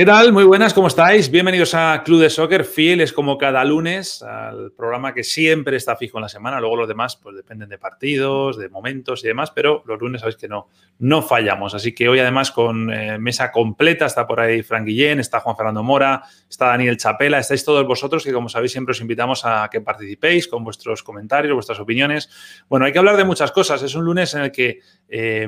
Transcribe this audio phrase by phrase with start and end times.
[0.00, 0.32] ¿Qué tal?
[0.32, 1.30] Muy buenas, ¿cómo estáis?
[1.30, 6.16] Bienvenidos a Club de Soccer, fieles como cada lunes al programa que siempre está fijo
[6.16, 6.58] en la semana.
[6.58, 10.38] Luego los demás pues dependen de partidos, de momentos y demás, pero los lunes sabéis
[10.38, 10.68] que no,
[11.00, 11.74] no fallamos.
[11.74, 15.54] Así que hoy además con eh, mesa completa está por ahí Frank Guillén, está Juan
[15.54, 19.68] Fernando Mora, está Daniel Chapela, estáis todos vosotros que como sabéis siempre os invitamos a
[19.70, 22.30] que participéis con vuestros comentarios, vuestras opiniones.
[22.70, 23.82] Bueno, hay que hablar de muchas cosas.
[23.82, 24.78] Es un lunes en el que...
[25.10, 25.46] Eh,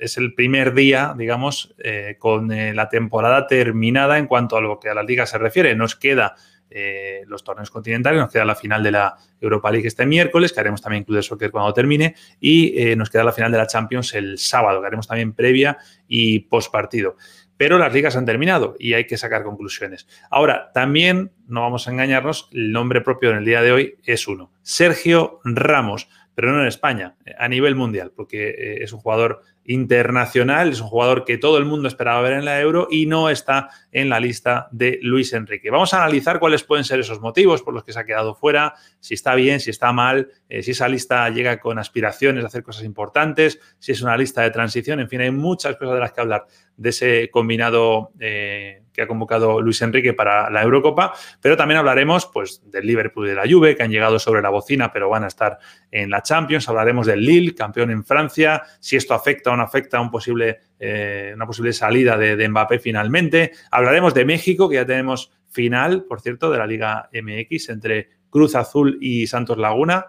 [0.00, 4.80] es el primer día, digamos, eh, con eh, la temporada terminada en cuanto a lo
[4.80, 5.76] que a la liga se refiere.
[5.76, 6.34] Nos queda
[6.70, 10.60] eh, los torneos continentales, nos queda la final de la Europa League este miércoles, que
[10.60, 14.14] haremos también Club de Soccer cuando termine, y nos queda la final de la Champions
[14.14, 15.76] el sábado, que haremos también previa
[16.08, 17.16] y post partido.
[17.58, 20.08] Pero las ligas han terminado y hay que sacar conclusiones.
[20.30, 24.26] Ahora, también, no vamos a engañarnos, el nombre propio en el día de hoy es
[24.28, 30.70] uno, Sergio Ramos, pero no en España, a nivel mundial, porque es un jugador internacional,
[30.70, 33.68] es un jugador que todo el mundo esperaba ver en la Euro y no está
[33.92, 35.70] en la lista de Luis Enrique.
[35.70, 38.74] Vamos a analizar cuáles pueden ser esos motivos por los que se ha quedado fuera,
[38.98, 42.64] si está bien, si está mal, eh, si esa lista llega con aspiraciones de hacer
[42.64, 46.12] cosas importantes, si es una lista de transición, en fin, hay muchas cosas de las
[46.12, 46.46] que hablar
[46.76, 52.26] de ese combinado eh, que ha convocado Luis Enrique para la Eurocopa, pero también hablaremos
[52.26, 55.24] pues, del Liverpool y de la Juve, que han llegado sobre la bocina, pero van
[55.24, 55.58] a estar
[55.90, 56.68] en la Champions.
[56.68, 60.60] Hablaremos del Lille, campeón en Francia, si esto afecta o no afecta a un posible,
[60.78, 63.52] eh, una posible salida de, de Mbappé finalmente.
[63.70, 68.54] Hablaremos de México, que ya tenemos final, por cierto, de la Liga MX entre Cruz
[68.54, 70.08] Azul y Santos Laguna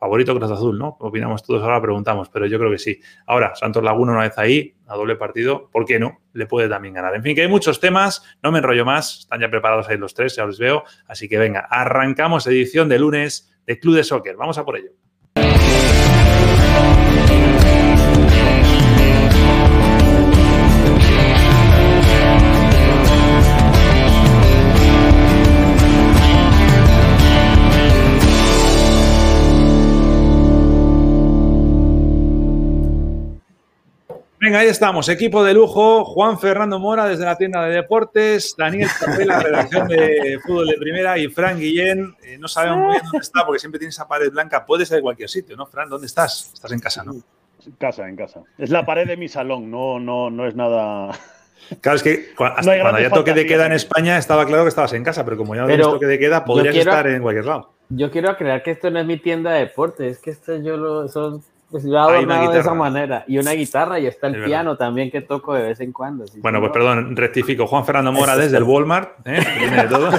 [0.00, 0.96] favorito Cruz Azul, ¿no?
[0.98, 2.98] Opinamos todos ahora, preguntamos, pero yo creo que sí.
[3.26, 6.22] Ahora, Santos Laguna una vez ahí, a doble partido, ¿por qué no?
[6.32, 7.14] Le puede también ganar.
[7.14, 10.14] En fin, que hay muchos temas, no me enrollo más, están ya preparados ahí los
[10.14, 14.36] tres, ya los veo, así que venga, arrancamos edición de lunes de Club de Soccer,
[14.36, 14.92] vamos a por ello.
[34.40, 35.06] Venga, ahí estamos.
[35.10, 36.02] Equipo de lujo.
[36.06, 38.54] Juan Fernando Mora desde la tienda de deportes.
[38.56, 41.18] Daniel Capela, redacción de fútbol de primera.
[41.18, 42.16] Y Fran Guillén.
[42.22, 44.64] Eh, no sabemos muy bien dónde está porque siempre tiene esa pared blanca.
[44.64, 45.90] Puede ser de cualquier sitio, ¿no, Fran?
[45.90, 46.52] ¿Dónde estás?
[46.54, 47.12] Estás en casa, ¿no?
[47.66, 48.40] En casa, en casa.
[48.56, 49.70] Es la pared de mi salón.
[49.70, 51.10] No, no, no es nada.
[51.82, 54.94] Claro, es que hasta cuando había toque de queda en España estaba claro que estabas
[54.94, 57.74] en casa, pero como ya no tienes toque de queda, podrías estar en cualquier lado.
[57.90, 60.78] Yo quiero aclarar que esto no es mi tienda de deportes, es que esto yo
[60.78, 63.24] lo, son pues yo adornado de esa manera.
[63.28, 66.24] Y una guitarra y está el piano también que toco de vez en cuando.
[66.38, 67.66] bueno, pues perdón, rectifico.
[67.66, 69.40] Juan Fernando Mora desde el Walmart, ¿eh?
[69.70, 70.10] De todo.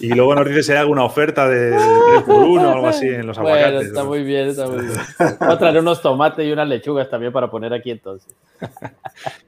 [0.00, 3.06] y luego nos dice si hay alguna oferta de 3 por 1 o algo así
[3.06, 3.72] en los aguacates.
[3.72, 4.98] Bueno, está muy bien, está muy bien.
[5.38, 8.34] Voy a traer unos tomates y unas lechugas también para poner aquí entonces.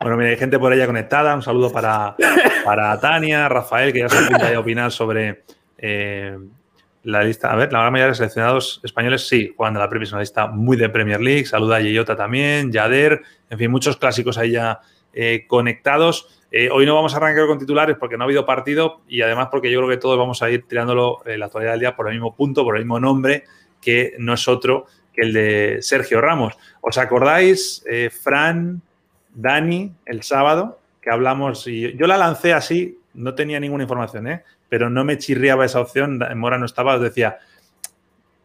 [0.00, 1.34] bueno, mira, hay gente por allá conectada.
[1.34, 2.14] Un saludo para,
[2.64, 5.42] para Tania, Rafael, que ya se pinta de opinar sobre...
[5.78, 6.38] Eh,
[7.04, 10.06] la lista, a ver, la gran mayoría de seleccionados españoles sí, Juan de la Premier
[10.06, 13.96] es una lista muy de Premier League, saluda a Yeyota también, Yader, en fin, muchos
[13.96, 14.80] clásicos ahí ya
[15.12, 16.41] eh, conectados.
[16.50, 19.48] Eh, hoy no vamos a arrancar con titulares porque no ha habido partido y además
[19.50, 22.08] porque yo creo que todos vamos a ir tirándolo en la actualidad del día por
[22.08, 23.44] el mismo punto, por el mismo nombre,
[23.80, 26.56] que no es otro que el de Sergio Ramos.
[26.80, 28.80] ¿Os acordáis, eh, Fran,
[29.34, 34.44] Dani, el sábado, que hablamos y yo la lancé así, no tenía ninguna información, ¿eh?
[34.72, 36.19] Pero no me chirriaba esa opción.
[36.34, 37.37] Mora no estaba, os decía,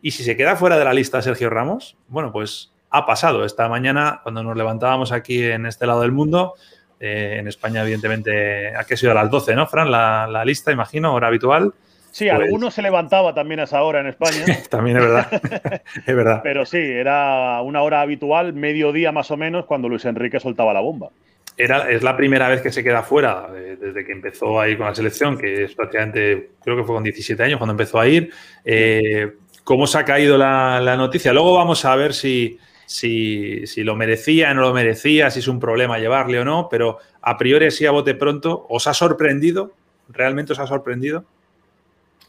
[0.02, 1.96] ¿y si se queda fuera de la lista Sergio Ramos?
[2.10, 3.46] Bueno, pues ha pasado.
[3.46, 6.56] Esta mañana, cuando nos levantábamos aquí en este lado del mundo,
[7.00, 9.90] eh, en España, evidentemente, aquí ha sido a las 12, ¿no, Fran?
[9.90, 11.74] La, lista, imagino, hora habitual.
[12.12, 14.44] Sí, pues algunos se levantaba también a esa hora en España.
[14.70, 15.28] también es verdad.
[16.06, 16.42] es verdad.
[16.44, 20.82] Pero sí, era una hora habitual, mediodía más o menos, cuando Luis Enrique soltaba la
[20.82, 21.10] bomba
[21.58, 24.94] es la primera vez que se queda fuera eh, desde que empezó ahí con la
[24.94, 28.32] selección, que es prácticamente, creo que fue con 17 años cuando empezó a ir.
[28.64, 29.34] Eh,
[29.64, 31.34] ¿Cómo se ha caído la, noticia?
[31.34, 35.98] Luego vamos a ver si, si, lo merecía, no lo merecía, si es un problema
[35.98, 39.74] llevarle o no, pero a priori así a bote pronto, ¿os ha sorprendido?
[40.10, 41.26] ¿Realmente os ha sorprendido?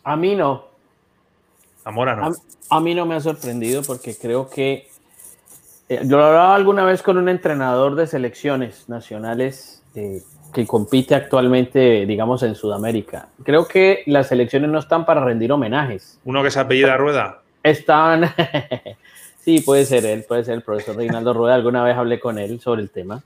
[0.05, 0.67] A mí no.
[1.85, 2.33] Amora no.
[2.71, 4.88] a mí no me ha sorprendido porque creo que
[5.89, 11.15] eh, yo lo hablaba alguna vez con un entrenador de selecciones nacionales eh, que compite
[11.15, 13.29] actualmente, digamos, en Sudamérica.
[13.43, 16.19] Creo que las selecciones no están para rendir homenajes.
[16.25, 17.41] ¿Uno que se apellida Rueda?
[17.63, 18.31] Están,
[19.41, 21.55] sí, puede ser él, puede ser el profesor Reinaldo Rueda.
[21.55, 23.23] Alguna vez hablé con él sobre el tema.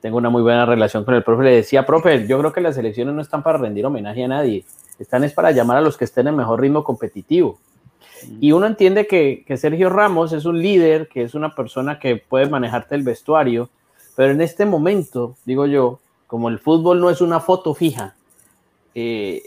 [0.00, 1.44] Tengo una muy buena relación con el profe.
[1.44, 4.64] Le decía, profe, yo creo que las selecciones no están para rendir homenaje a nadie.
[4.98, 7.58] Están es para llamar a los que estén en mejor ritmo competitivo.
[8.40, 12.16] Y uno entiende que, que Sergio Ramos es un líder, que es una persona que
[12.16, 13.68] puede manejarte el vestuario,
[14.14, 18.16] pero en este momento, digo yo, como el fútbol no es una foto fija,
[18.94, 19.42] eh,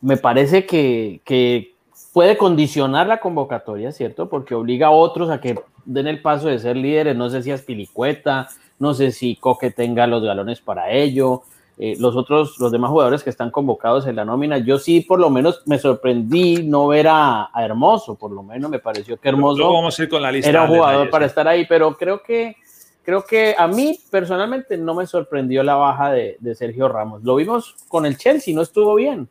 [0.00, 1.74] me parece que, que,
[2.16, 4.30] puede condicionar la convocatoria, ¿cierto?
[4.30, 7.14] Porque obliga a otros a que den el paso de ser líderes.
[7.14, 8.48] No sé si Aspilicueta,
[8.78, 11.42] no sé si Coque tenga los galones para ello.
[11.78, 15.20] Eh, los otros, los demás jugadores que están convocados en la nómina, yo sí por
[15.20, 19.70] lo menos me sorprendí no ver a, Hermoso, por lo menos me pareció que Hermoso
[19.70, 22.56] vamos a ir con la lista era un jugador para estar ahí, pero creo que
[23.04, 27.22] creo que a mí personalmente no me sorprendió la baja de, Sergio Ramos.
[27.22, 29.28] Lo vimos con el Chelsea, no estuvo bien.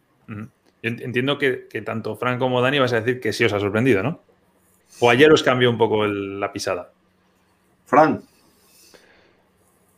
[0.82, 4.22] Entiendo que, tanto Frank como Dani vas a decir que sí os ha sorprendido, ¿no?
[5.02, 6.92] ¿O ayer os cambió un poco la pisada?
[7.86, 8.22] Frank.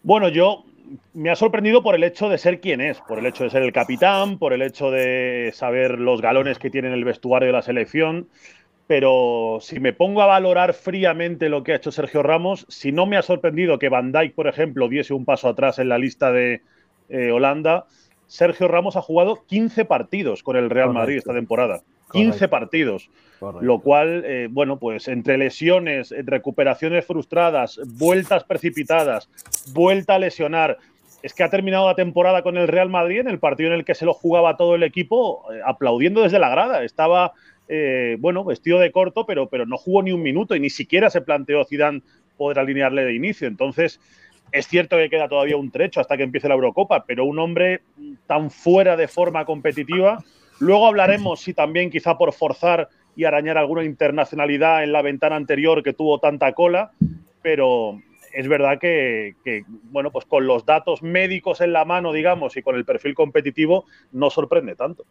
[0.01, 0.63] Bueno, yo
[1.13, 3.63] me ha sorprendido por el hecho de ser quien es, por el hecho de ser
[3.63, 7.53] el capitán, por el hecho de saber los galones que tiene en el vestuario de
[7.53, 8.27] la selección
[8.87, 13.05] pero si me pongo a valorar fríamente lo que ha hecho Sergio Ramos, si no
[13.05, 16.31] me ha sorprendido que Van Dijk, por ejemplo, diese un paso atrás en la lista
[16.31, 16.61] de
[17.09, 17.85] eh, Holanda,
[18.27, 21.81] Sergio Ramos ha jugado 15 partidos con el Real Madrid esta temporada.
[22.11, 23.09] 15 partidos.
[23.61, 29.29] Lo cual, eh, bueno, pues entre lesiones, recuperaciones frustradas, vueltas precipitadas,
[29.73, 30.79] vuelta a lesionar,
[31.21, 33.85] es que ha terminado la temporada con el Real Madrid en el partido en el
[33.85, 36.83] que se lo jugaba todo el equipo, eh, aplaudiendo desde la grada.
[36.83, 37.33] Estaba
[37.67, 41.09] eh, bueno, vestido de corto, pero, pero no jugó ni un minuto y ni siquiera
[41.09, 42.01] se planteó Zidane
[42.37, 43.47] poder alinearle de inicio.
[43.47, 43.99] Entonces,
[44.51, 47.81] es cierto que queda todavía un trecho hasta que empiece la Eurocopa, pero un hombre
[48.25, 50.23] tan fuera de forma competitiva.
[50.59, 55.83] Luego hablaremos si también quizá por forzar y arañar alguna internacionalidad en la ventana anterior
[55.83, 56.91] que tuvo tanta cola,
[57.41, 57.99] pero
[58.31, 59.33] es verdad que,
[59.91, 63.85] bueno, pues con los datos médicos en la mano, digamos, y con el perfil competitivo,
[64.11, 65.05] no sorprende tanto.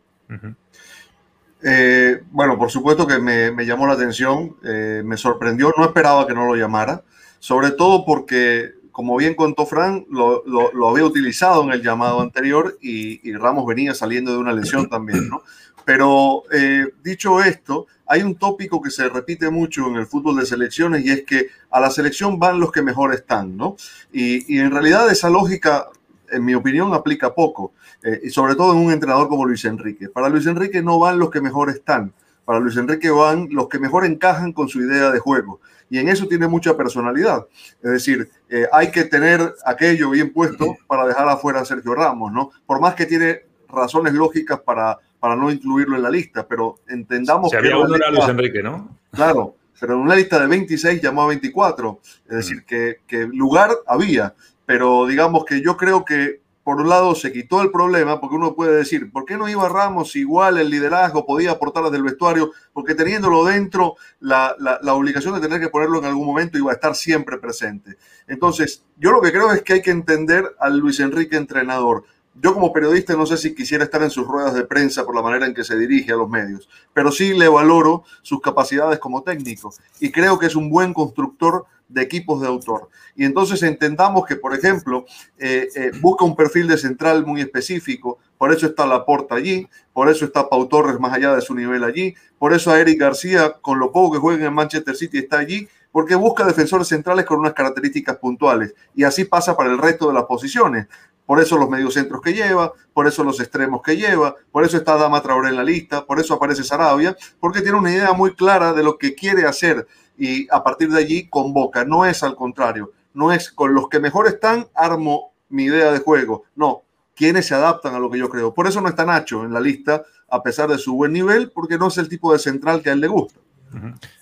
[1.64, 6.34] Eh, bueno, por supuesto que me, llamó la atención, eh, me sorprendió, no esperaba que
[6.34, 7.02] no lo llamara,
[7.40, 10.42] sobre todo porque, como bien contó Fran, lo,
[10.88, 15.42] había utilizado en el llamado anterior y, Ramos venía saliendo de una lesión también, ¿no?
[15.84, 20.46] Pero eh, dicho esto, hay un tópico que se repite mucho en el fútbol de
[20.46, 23.76] selecciones y es que a la selección van los que mejor están, ¿no?
[24.14, 25.88] Y, en realidad esa lógica,
[26.30, 27.74] en mi opinión, aplica poco.
[28.02, 30.08] Eh, y sobre todo en un entrenador como Luis Enrique.
[30.08, 32.14] Para Luis Enrique no van los que mejor están,
[32.46, 35.60] para Luis Enrique van los que mejor encajan con su idea de juego.
[35.88, 37.46] Y en eso tiene mucha personalidad.
[37.82, 42.32] Es decir, eh, hay que tener aquello bien puesto para dejar afuera a Sergio Ramos,
[42.32, 42.50] ¿no?
[42.66, 47.50] Por más que tiene razones lógicas para, para no incluirlo en la lista, pero entendamos
[47.50, 47.58] que...
[47.58, 48.96] había uno era Luis Enrique, ¿no?
[49.12, 52.00] Claro, pero en una lista de 26 llamó a 24.
[52.28, 54.34] Es decir, que, que lugar había,
[54.64, 58.56] pero digamos que yo creo que por un lado se quitó el problema, porque uno
[58.56, 62.50] puede decir, ¿por qué no iba Ramos igual el liderazgo, podía aportar desde el vestuario?
[62.72, 66.74] Porque teniéndolo dentro, la, la, obligación de tener que ponerlo en algún momento iba a
[66.74, 67.98] estar siempre presente.
[68.26, 72.02] Entonces, yo lo que creo es que hay que entender al Luis Enrique entrenador.
[72.34, 75.22] Yo como periodista no sé si quisiera estar en sus ruedas de prensa por la
[75.22, 79.22] manera en que se dirige a los medios, pero sí le valoro sus capacidades como
[79.22, 82.88] técnico y creo que es un buen constructor de equipos de autor.
[83.14, 85.04] Y entonces entendamos que, por ejemplo,
[85.38, 90.08] eh, eh, busca un perfil de central muy específico, por eso está Laporta allí, por
[90.08, 93.54] eso está Pau Torres más allá de su nivel allí, por eso a Eric García,
[93.60, 97.38] con lo poco que juega en Manchester City, está allí, porque busca defensores centrales con
[97.38, 98.74] unas características puntuales.
[98.94, 100.88] Y así pasa para el resto de las posiciones.
[101.24, 104.96] Por eso los mediocentros que lleva, por eso los extremos que lleva, por eso está
[104.96, 108.72] Dama Traoré en la lista, por eso aparece Sarabia, porque tiene una idea muy clara
[108.72, 109.88] de lo que quiere hacer
[110.18, 111.84] y a partir de allí convoca.
[111.84, 116.00] No es al contrario, no es con los que mejor están, armo mi idea de
[116.00, 116.44] juego.
[116.54, 116.82] No,
[117.14, 118.54] quienes se adaptan a lo que yo creo.
[118.54, 121.78] Por eso no está Nacho en la lista, a pesar de su buen nivel, porque
[121.78, 123.40] no es el tipo de central que a él le gusta.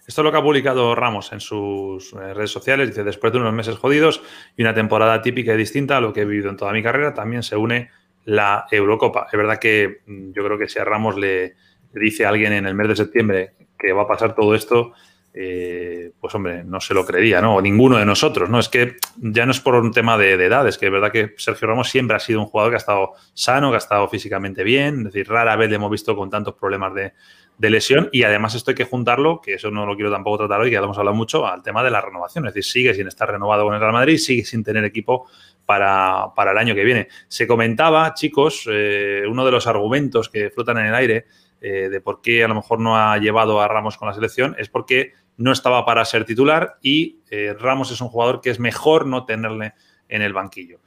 [0.07, 2.89] Esto es lo que ha publicado Ramos en sus eh, redes sociales.
[2.89, 4.23] Dice, después de unos meses jodidos
[4.57, 7.15] y una temporada típica y distinta a lo que he vivido en toda mi carrera,
[7.15, 7.91] también se une
[8.25, 9.27] la Eurocopa.
[9.31, 11.55] Es verdad que mm, yo creo que si a Ramos le,
[11.93, 14.93] le dice a alguien en el mes de septiembre que va a pasar todo esto,
[15.37, 17.57] eh, pues hombre, no se lo creería, ¿no?
[17.57, 18.61] O ninguno de nosotros, ¿no?
[18.61, 21.35] Es que ya no es por un tema de, edad, es que es verdad que
[21.39, 24.63] Sergio Ramos siempre ha sido un jugador que ha estado sano, que ha estado físicamente
[24.63, 27.15] bien, es decir, rara vez le hemos visto con tantos problemas de,
[27.59, 30.61] de lesión y además esto hay que juntarlo, que eso no lo quiero tampoco tratar
[30.61, 32.47] hoy, que ya lo hemos hablado mucho, al tema de la renovación.
[32.47, 35.27] Es decir, sigue sin estar renovado con el Real Madrid, sigue sin tener equipo
[35.67, 37.09] para, el año que viene.
[37.29, 41.27] Se comentaba, chicos, eh, uno de los argumentos que flotan en el aire
[41.61, 44.55] eh, de por qué a lo mejor no ha llevado a Ramos con la selección
[44.59, 48.61] es porque no estaba para ser titular y eh, Ramos es un jugador que es
[48.61, 49.75] mejor no tenerle
[50.09, 50.81] en el banquillo.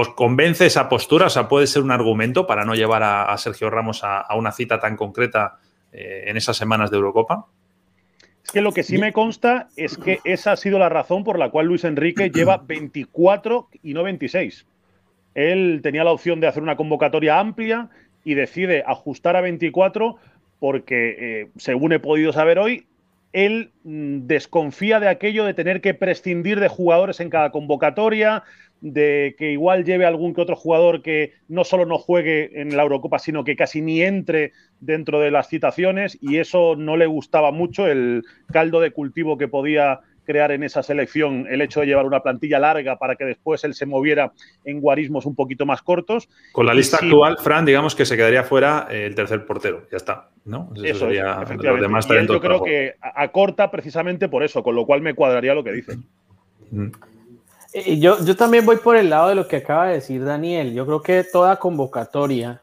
[0.00, 1.26] ¿Os convence esa postura?
[1.26, 4.78] O sea, puede ser un argumento para no llevar a, Sergio Ramos a, una cita
[4.78, 5.58] tan concreta
[5.92, 7.46] eh, en esas semanas de Eurocopa.
[8.44, 11.36] Es que lo que sí me consta es que esa ha sido la razón por
[11.36, 14.66] la cual Luis Enrique lleva 24 y no 26.
[15.34, 17.90] Él tenía la opción de hacer una convocatoria amplia
[18.22, 20.16] y decide ajustar a 24
[20.60, 22.86] porque, eh, según he podido saber hoy,
[23.32, 28.44] él mm, desconfía de aquello de tener que prescindir de jugadores en cada convocatoria,
[28.80, 32.82] de que igual lleve algún que otro jugador que no solo no juegue en la
[32.82, 37.50] Eurocopa, sino que casi ni entre dentro de las citaciones y eso no le gustaba
[37.50, 42.04] mucho, el caldo de cultivo que podía crear en esa selección el hecho de llevar
[42.04, 44.30] una plantilla larga para que después él se moviera
[44.62, 46.28] en guarismos un poquito más cortos.
[46.52, 50.28] Con la lista actual, Fran, digamos que se quedaría fuera el tercer portero, ya está,
[50.44, 50.70] ¿no?
[50.84, 55.14] Eso, sería los demás yo creo que acorta precisamente por eso, con lo cual me
[55.14, 55.96] cuadraría lo que dice.
[56.70, 56.88] Mm.
[57.72, 60.74] Eh, yo, yo también voy por el lado de lo que acaba de decir Daniel.
[60.74, 62.60] Yo creo que toda convocatoria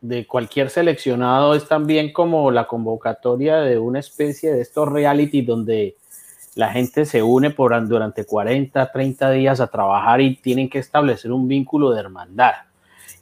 [0.00, 5.96] de cualquier seleccionado es también como la convocatoria de una especie de estos reality donde
[6.58, 11.30] la gente se une por, durante 40, 30 días a trabajar y tienen que establecer
[11.30, 12.52] un vínculo de hermandad.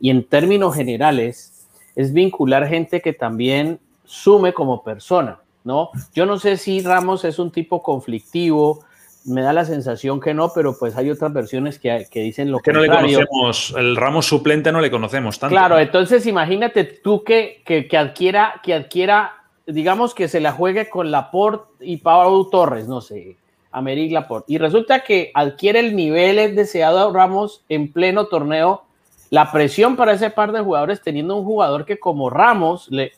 [0.01, 1.53] Y en términos generales,
[1.95, 5.91] es vincular gente que también sume como persona, ¿no?
[6.15, 8.87] Yo no sé si Ramos es un tipo conflictivo,
[9.27, 12.73] me da la sensación que no, pero pues hay otras versiones que, dicen lo que
[12.73, 15.55] no le conocemos, el ramo suplente no le conocemos tanto.
[15.55, 19.35] Claro, entonces imagínate tú que, que, adquiera, que adquiera,
[19.67, 23.37] digamos que se la juegue con Laporte y Pablo Torres, no sé,
[23.73, 28.85] Americ Laporte, y resulta que adquiere el nivel deseado Ramos en pleno torneo,
[29.31, 33.13] la presión para ese par de jugadores teniendo un jugador que como Ramos le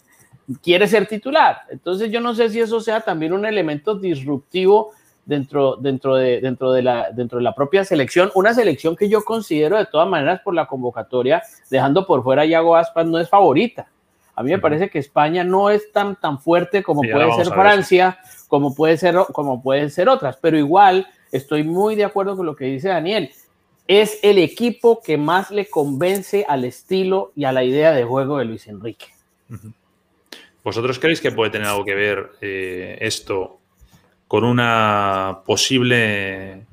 [0.62, 1.62] quiere ser titular.
[1.68, 4.92] Entonces yo no sé si eso sea también un elemento disruptivo
[5.26, 8.30] dentro, dentro, de, dentro, de la, dentro de la propia selección.
[8.34, 12.46] Una selección que yo considero de todas maneras por la convocatoria, dejando por fuera a
[12.46, 13.86] Iago Aspas, no es favorita.
[14.38, 18.20] A mí me parece que España no es tan, tan fuerte como puede ser Francia,
[18.46, 22.54] como puede ser, como pueden ser otras, pero igual estoy muy de acuerdo con lo
[22.54, 23.32] que dice Daniel.
[23.88, 28.38] Es el equipo que más le convence al estilo y a la idea de juego
[28.38, 29.06] de Luis Enrique.
[30.62, 33.58] ¿Vosotros creéis que puede tener algo que ver eh, esto
[34.28, 36.64] con una posible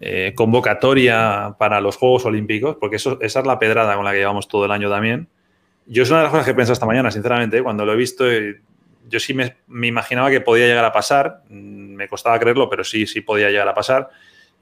[0.00, 4.18] eh, convocatoria para los Juegos Olímpicos, porque eso, esa es la pedrada con la que
[4.20, 5.28] llevamos todo el año también.
[5.86, 7.96] Yo es una de las cosas que he pensado esta mañana, sinceramente, cuando lo he
[7.96, 8.60] visto, eh,
[9.08, 13.06] yo sí me, imaginaba que podía llegar a pasar, mm, me costaba creerlo, pero sí,
[13.06, 14.10] sí podía llegar a pasar.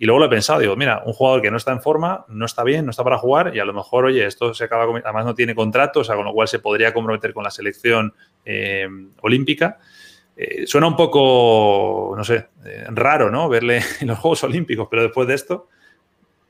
[0.01, 2.47] Y luego lo he pensado, digo, mira, un jugador que no está en forma, no
[2.47, 5.25] está bien, no está para jugar y a lo mejor, oye, esto se acaba, además
[5.25, 8.87] no tiene contrato, o sea, con lo cual se podría comprometer con la selección eh,
[9.21, 9.79] olímpica.
[10.41, 13.49] Eh, suena un poco, no sé, eh, raro, ¿no?
[13.49, 15.69] Verle en los Juegos Olímpicos, pero después de esto,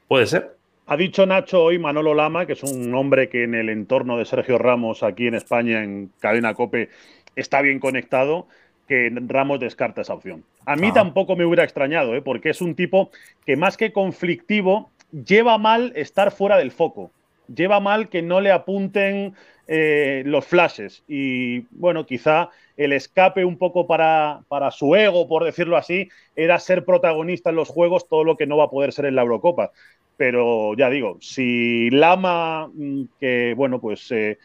[0.07, 0.58] puede ser.
[0.91, 4.25] Ha dicho Nacho hoy Manolo Lama, que es un hombre que en el entorno de
[4.25, 6.89] Sergio Ramos aquí en España, en Cadena Cope,
[7.37, 8.49] está bien conectado,
[8.89, 10.45] que Ramos descarta esa opción.
[10.65, 10.95] A mí ah.
[10.95, 12.23] tampoco me hubiera extrañado, ¿eh?
[12.23, 13.11] porque es un tipo
[13.45, 17.11] que más que conflictivo, lleva mal estar fuera del foco.
[17.55, 19.35] Lleva mal que no le apunten
[19.71, 21.05] eh, los flashes.
[21.07, 22.49] Y bueno, quizá
[22.79, 27.57] el escape un poco para, para, su ego, por decirlo así, era ser protagonista en
[27.57, 29.73] los juegos, todo lo que no va a poder ser en la Eurocopa.
[30.17, 34.39] Pero ya digo, si Lama, mm, que bueno, pues eh,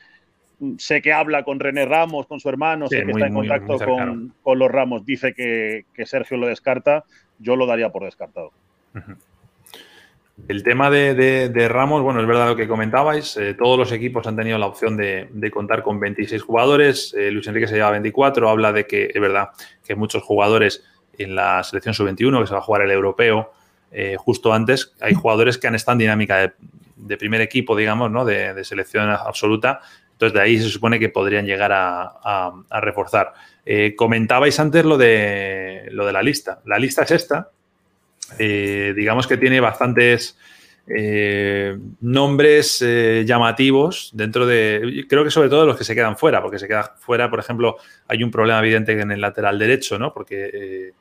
[0.78, 4.60] sé que habla con René Ramos, con su hermano, sé que está en contacto con,
[4.60, 7.06] los Ramos, dice que, Sergio lo descarta,
[7.40, 8.52] yo lo daría por descartado.
[10.48, 13.38] El tema de, Ramos, bueno, es verdad lo que comentabais.
[13.38, 17.14] Eh, todos los equipos han tenido la opción de, contar con 26 jugadores.
[17.18, 18.50] Eh, Luis Enrique se lleva 24.
[18.50, 19.50] Habla de que es verdad
[19.86, 20.84] que muchos jugadores
[21.18, 23.54] en la selección sub-21, que se va a jugar el europeo,
[23.92, 26.52] eh, justo antes, hay jugadores que han estado en dinámica
[26.98, 28.26] de, primer equipo, digamos, ¿no?
[28.26, 29.82] de, selección absoluta.
[30.14, 33.34] Entonces, de ahí se supone que podrían llegar a, reforzar.
[33.96, 36.62] comentabais antes lo de, lo de la lista.
[36.66, 37.52] La lista es esta,
[38.40, 40.38] eh, digamos que tiene bastantes
[40.88, 46.42] eh, nombres eh, llamativos dentro de, creo que sobre todo los que se quedan fuera,
[46.42, 50.14] porque se queda fuera, por ejemplo, hay un problema evidente en el lateral derecho, ¿no?
[50.14, 50.92] Porque,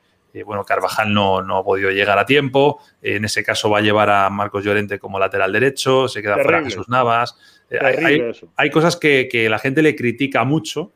[0.47, 4.09] bueno, Carvajal no, no, ha podido llegar a tiempo, en ese caso va a llevar
[4.11, 7.37] a Marcos Llorente como lateral derecho, se queda fuera Jesús Navas.
[7.81, 8.23] Hay,
[8.57, 10.93] hay, cosas que, que, la gente le critica mucho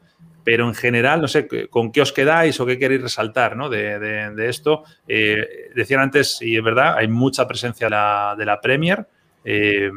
[0.47, 3.69] pero en general, no sé, ¿con qué os quedáis o qué queréis resaltar ¿no?
[3.69, 4.85] de, esto?
[5.09, 9.05] Eh, decían antes, y es verdad, hay mucha presencia de la, de la Premier,
[9.45, 9.91] eh,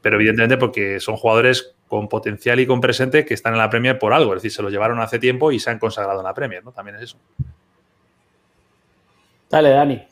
[0.00, 3.98] pero evidentemente porque son jugadores con potencial y con presente que están en la Premier
[3.98, 6.34] por algo, es decir, se lo llevaron hace tiempo y se han consagrado en la
[6.34, 6.70] Premier, ¿no?
[6.70, 7.18] También es eso.
[9.50, 10.06] Dale, Dani.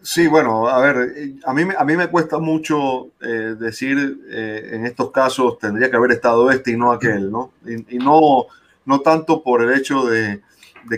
[0.00, 1.12] Sí, bueno, a ver,
[1.44, 5.96] a mí, a mí me cuesta mucho eh, decir eh, en estos casos tendría que
[5.96, 7.52] haber estado este y no aquel, ¿no?
[7.66, 8.46] Y, no,
[8.88, 10.42] no tanto por el hecho de,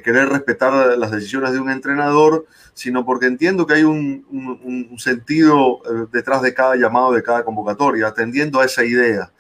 [0.05, 6.07] querer respetar las decisiones de un entrenador, sino porque entiendo que hay un, sentido eh,
[6.13, 9.33] detrás de cada llamado, de cada convocatoria, atendiendo a esa idea.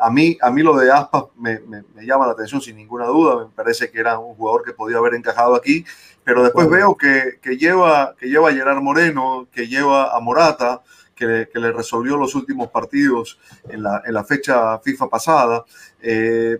[0.00, 3.44] a, mí, a mí lo de Aspas me, me, llama la atención sin ninguna duda,
[3.44, 5.84] me parece que era un jugador que podía haber encajado aquí
[6.24, 10.82] pero después veo que, que, lleva, que lleva a Gerard Moreno, que lleva a Morata,
[11.14, 13.38] que, que le resolvió los últimos partidos
[13.68, 15.64] en la, en la fecha FIFA pasada,
[16.00, 16.58] eh,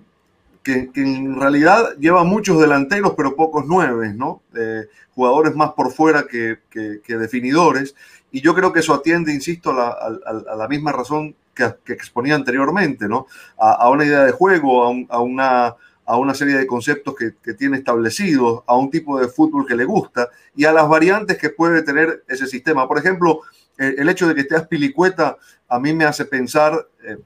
[0.62, 4.42] que, en realidad lleva muchos delanteros, pero pocos nueve, ¿no?
[4.56, 7.94] Eh, jugadores más por fuera que, que, definidores.
[8.30, 13.26] Y yo creo que eso atiende, insisto, a la, misma razón que, exponía anteriormente, ¿no?
[13.58, 18.62] A, una idea de juego, a, una a una serie de conceptos que, tiene establecidos,
[18.66, 22.24] a un tipo de fútbol que le gusta y a las variantes que puede tener
[22.28, 22.88] ese sistema.
[22.88, 23.40] Por ejemplo,
[23.78, 25.36] el, hecho de que esté Aspilicueta
[25.68, 27.18] a mí me hace pensar, eh,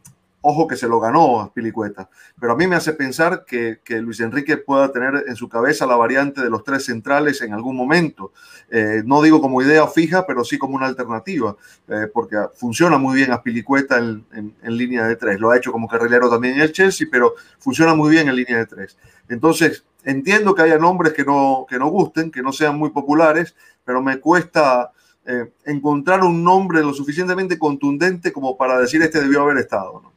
[0.48, 4.20] Ojo que se lo ganó a Pilicueta, pero a mí me hace pensar que, Luis
[4.20, 8.32] Enrique pueda tener en su cabeza la variante de los tres centrales en algún momento.
[8.70, 11.56] Eh, no digo como idea fija, pero sí como una alternativa,
[11.88, 14.24] eh, porque funciona muy bien a Pilicueta en,
[14.62, 15.40] línea de tres.
[15.40, 18.58] Lo ha hecho como carrilero también en el Chelsea, pero funciona muy bien en línea
[18.58, 18.96] de tres.
[19.28, 23.56] Entonces, entiendo que haya nombres que no, que no gusten, que no sean muy populares,
[23.84, 24.92] pero me cuesta
[25.24, 30.02] eh, encontrar un nombre lo suficientemente contundente como para decir este debió haber estado.
[30.04, 30.15] ¿no?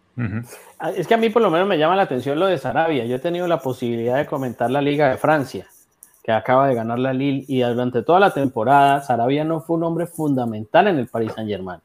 [0.79, 3.05] Ah, es que a mí por lo menos me llama la atención lo de Sarabia.
[3.05, 5.67] Yo he tenido la posibilidad de comentar la Liga de Francia,
[6.23, 9.83] que acaba de ganar la Lille, y durante toda la temporada Sarabia no fue un
[9.83, 11.79] hombre fundamental en el Paris Saint Germain.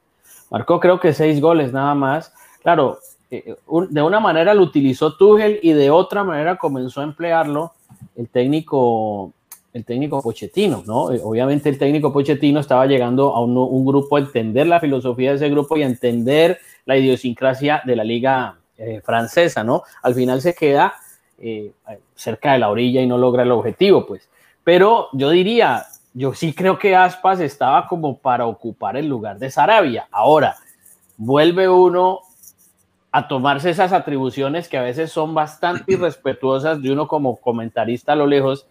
[0.50, 2.32] Marcó creo que seis goles nada más.
[2.62, 2.98] Claro,
[3.30, 3.56] eh,
[3.90, 7.72] de una manera lo utilizó Tuchel y de otra manera comenzó a emplearlo
[8.16, 9.32] el técnico
[9.74, 11.10] el técnico Pochettino, ¿no?
[11.10, 15.36] Eh, obviamente el técnico Pochettino estaba llegando a un, grupo a entender la filosofía de
[15.36, 19.82] ese grupo y a entender la idiosincrasia de la liga eh, francesa, ¿no?
[20.02, 20.94] Al final se queda
[21.38, 21.72] eh,
[22.14, 24.30] cerca de la orilla y no logra el objetivo, pues.
[24.62, 25.84] Pero yo diría,
[26.14, 30.06] yo sí creo que Aspas estaba como para ocupar el lugar de Sarabia.
[30.12, 30.54] Ahora,
[31.16, 32.20] vuelve uno
[33.10, 38.16] a tomarse esas atribuciones que a veces son bastante irrespetuosas de uno como comentarista a
[38.16, 38.68] lo lejos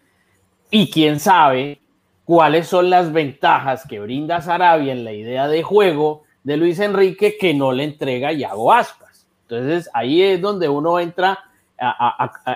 [0.76, 1.80] y quién sabe
[2.26, 7.38] cuáles son las ventajas que brinda Sarabia en la idea de juego de Luis Enrique
[7.40, 9.28] que no le entrega Yago Aspas.
[9.44, 11.38] Entonces ahí es donde uno entra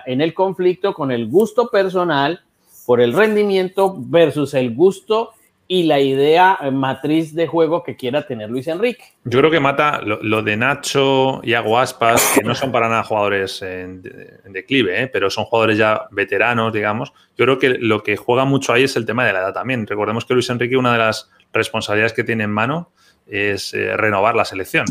[0.08, 2.42] en el conflicto con el gusto personal
[2.88, 5.34] por el rendimiento versus el gusto
[5.68, 9.04] y la idea matriz de juego que quiera tener Luis Enrique.
[9.26, 13.62] Yo creo que mata lo, de Nacho y Aspas, que no son para nada jugadores
[13.62, 14.02] en,
[14.50, 15.08] declive, ¿eh?
[15.08, 17.12] pero son jugadores ya veteranos, digamos.
[17.38, 19.86] Yo creo que lo que juega mucho ahí es el tema de la edad también.
[19.86, 22.92] Recordemos que Luis Enrique, una de las responsabilidades que tiene en mano
[23.26, 24.86] es eh, renovar la selección.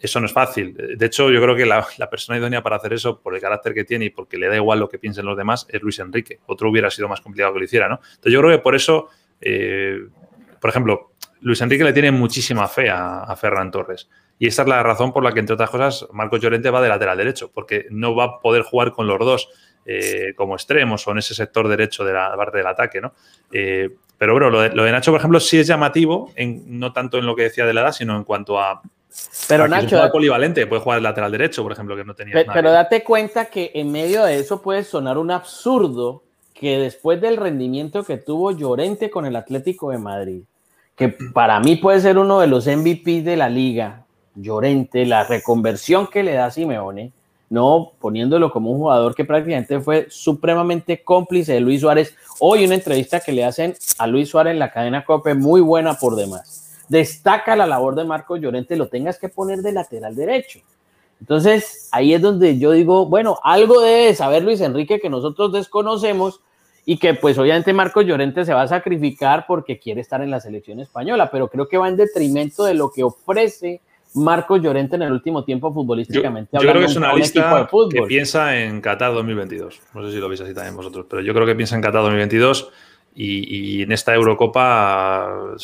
[0.00, 0.74] Eso no es fácil.
[0.96, 3.84] De hecho, yo creo que la, persona idónea para hacer eso, por el carácter que
[3.84, 6.40] tiene y porque le da igual lo que piensen los demás, es Luis Enrique.
[6.46, 8.00] Otro hubiera sido más complicado que lo hiciera, ¿no?
[8.02, 9.08] Entonces, yo creo que por eso,
[9.40, 9.98] eh,
[10.60, 14.08] por ejemplo, Luis Enrique le tiene muchísima fe a, Ferran Torres.
[14.38, 16.88] Y esa es la razón por la que, entre otras cosas, Marcos Llorente va de
[16.88, 19.48] lateral derecho, porque no va a poder jugar con los dos
[19.86, 23.14] eh, como extremos o en ese sector derecho de la parte del ataque, ¿no?
[24.18, 27.36] Pero bueno, lo de, Nacho, por ejemplo, sí es llamativo, en, no tanto en lo
[27.36, 28.80] que decía de la edad, sino en cuanto a.
[29.48, 30.02] Pero Nacho.
[30.02, 32.34] Es polivalente, puede jugar el lateral derecho, por ejemplo, que no tenía.
[32.34, 36.24] Pero, pero date cuenta que en medio de eso puede sonar un absurdo
[36.58, 40.42] que después del rendimiento que tuvo Llorente con el Atlético de Madrid,
[40.94, 46.06] que para mí puede ser uno de los MVP de la liga, Llorente, la reconversión
[46.06, 47.12] que le da Simeone,
[47.48, 52.14] no poniéndolo como un jugador que prácticamente fue supremamente cómplice de Luis Suárez.
[52.40, 55.94] Hoy una entrevista que le hacen a Luis Suárez en la cadena COPE muy buena
[55.94, 56.84] por demás.
[56.88, 60.60] Destaca la labor de Marcos Llorente, lo tengas que poner de lateral derecho.
[61.20, 66.40] Entonces, ahí es donde yo digo, bueno, algo debe saber Luis Enrique que nosotros desconocemos
[66.84, 70.40] y que pues obviamente Marcos Llorente se va a sacrificar porque quiere estar en la
[70.40, 73.80] selección española, pero creo que va en detrimento de lo que ofrece
[74.14, 76.50] Marcos Llorente en el último tiempo futbolísticamente.
[76.52, 79.80] Yo, creo que es una lista que piensa en Qatar 2022.
[79.94, 82.02] No sé si lo veis así también vosotros, pero yo creo que piensa en Qatar
[82.02, 82.70] 2022
[83.16, 85.54] y, en esta Eurocopa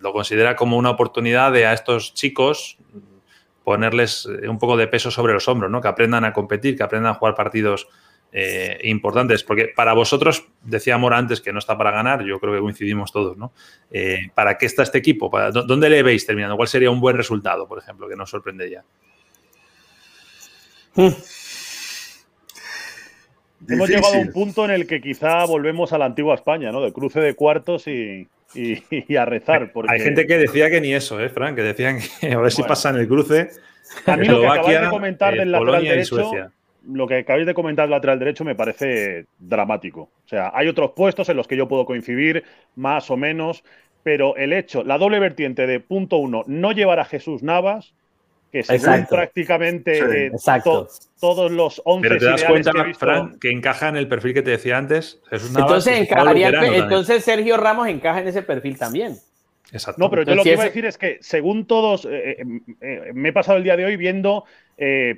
[0.00, 2.78] lo considera como una oportunidad de a estos chicos
[3.68, 5.82] ponerles un poco de peso sobre los hombros, ¿no?
[5.82, 7.86] Que aprendan a competir, que aprendan a jugar partidos
[8.32, 12.54] eh, importantes, porque para vosotros, decía Mora antes que no está para ganar, yo creo
[12.54, 13.52] que coincidimos todos, ¿no?
[13.90, 15.30] Eh, ¿Para qué está este equipo?
[15.30, 16.56] ¿Para, ¿Dónde le veis terminando?
[16.56, 18.82] ¿Cuál sería un buen resultado, por ejemplo, que nos sorprendería?
[23.66, 26.80] Hemos llegado a un punto en el que quizá volvemos a la antigua España, ¿no?
[26.80, 28.28] De cruce de cuartos y,
[29.16, 29.70] a rezar.
[29.88, 31.56] Hay gente que decía que ni eso, ¿eh, Frank?
[31.56, 33.50] Que decían que a ver si pasa en el cruce.
[34.06, 36.32] A mí lo que acabáis de comentar del lateral derecho,
[36.86, 40.02] lo que acabáis de comentar del lateral derecho me parece dramático.
[40.24, 42.44] O sea, hay otros puestos en los que yo puedo coincidir,
[42.76, 43.64] más o menos,
[44.02, 47.94] pero el hecho, la doble vertiente de punto uno, no llevar a Jesús Navas,
[48.50, 50.32] que según prácticamente eh,
[51.20, 54.50] todos los 11 Pero te das cuenta, Fran, que encaja en el perfil que te
[54.52, 55.20] decía antes.
[55.30, 59.16] entonces, entonces Sergio Ramos encaja en ese perfil también.
[59.70, 60.00] Exacto.
[60.02, 62.38] No, pero yo lo que iba a decir es que según todos, eh,
[62.80, 64.44] eh, me he pasado el día de hoy viendo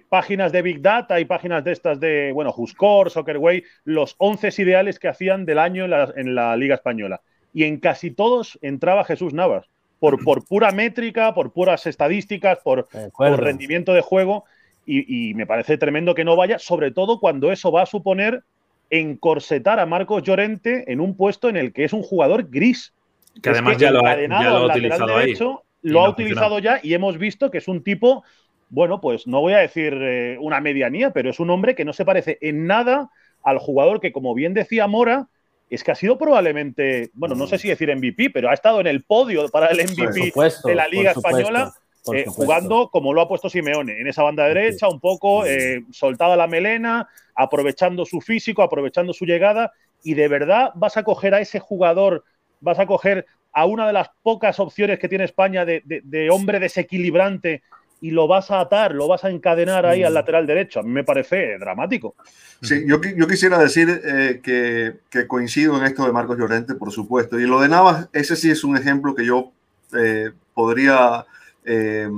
[0.09, 4.99] páginas de Big Data y páginas de estas de, bueno, Juscore, Soccerway, los 11 ideales
[4.99, 7.21] que hacían del año en la, en la Liga Española.
[7.53, 9.69] Y en casi todos entraba Jesús Navas
[10.01, 14.45] por, por pura métrica, por puras estadísticas, por, rendimiento de juego.
[14.87, 18.43] Y, me parece tremendo que no vaya, sobre todo cuando eso va a suponer
[18.89, 22.93] encorsetar a Marcos Llorente en un puesto en el que es un jugador gris.
[23.41, 25.35] Que además ya, lo ha, utilizado ahí.
[25.83, 28.25] Lo ha utilizado ya y hemos visto que es un tipo,
[28.69, 31.93] bueno, pues no voy a decir eh, una medianía, pero es un hombre que no
[31.93, 33.11] se parece en nada
[33.45, 35.29] al jugador que, como bien decía Mora,
[35.71, 38.89] es que ha sido probablemente, bueno, no sé si decir MVP, pero ha estado en
[38.89, 40.33] el podio para el MVP
[40.65, 41.73] de la Liga Española.
[42.15, 46.35] Eh, jugando como lo ha puesto Simeone, en esa banda derecha, un poco eh, soltada
[46.35, 51.41] la melena, aprovechando su físico, aprovechando su llegada, y de verdad vas a coger a
[51.43, 52.25] ese jugador,
[52.61, 57.63] vas a coger a una de las pocas opciones que tiene España de hombre desequilibrante
[58.01, 60.15] y lo vas a atar, lo vas a encadenar ahí al mm.
[60.15, 60.81] lateral derecho.
[60.81, 62.15] A mí me parece dramático.
[62.63, 67.39] Sí, yo, yo quisiera decir eh, que, coincido en esto de Marcos Llorente, por supuesto.
[67.39, 69.53] Y lo de Navas, ese sí es un ejemplo que yo
[69.95, 71.27] eh, podría
[71.65, 72.09] eh,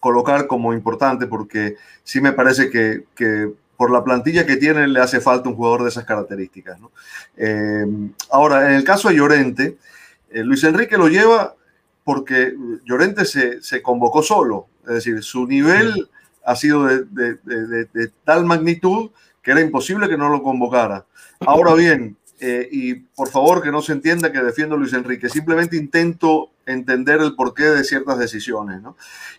[0.00, 3.04] colocar como importante, porque sí me parece que,
[3.76, 6.78] por la plantilla que tiene le hace falta un jugador de esas características.
[8.30, 9.78] ahora, en el caso de Llorente,
[10.30, 11.54] Luis Enrique lo lleva
[12.04, 16.08] porque Llorente se, se convocó solo es decir, su nivel
[16.44, 19.10] ha sido de, tal magnitud
[19.42, 21.06] que era imposible que no lo convocara.
[21.40, 25.28] Ahora bien, eh, y por favor que no se entienda que defiendo a Luis Enrique,
[25.28, 28.80] simplemente intento entender el porqué de ciertas decisiones.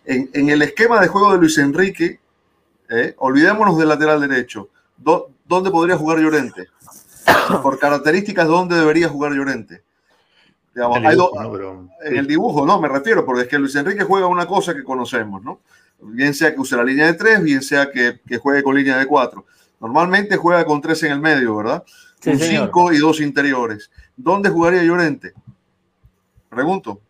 [0.06, 2.20] En, el esquema de juego de Luis Enrique,
[2.90, 4.70] eh, olvidémonos del lateral derecho.
[4.98, 6.68] ¿Dónde podría jugar Llorente?
[7.62, 9.84] Por características, ¿dónde debería jugar Llorente?
[10.76, 14.84] En el dibujo, no, me refiero, porque es que Luis Enrique juega una cosa que
[14.84, 15.60] conocemos, ¿no?
[16.02, 19.06] Bien sea que use la línea de tres, bien sea que, juegue con línea de
[19.06, 19.46] cuatro.
[19.80, 21.84] Normalmente juega con tres en el medio, ¿verdad?
[22.24, 23.92] con cinco y dos interiores.
[24.16, 25.34] ¿Dónde jugaría Llorente?
[26.50, 27.02] Pregunto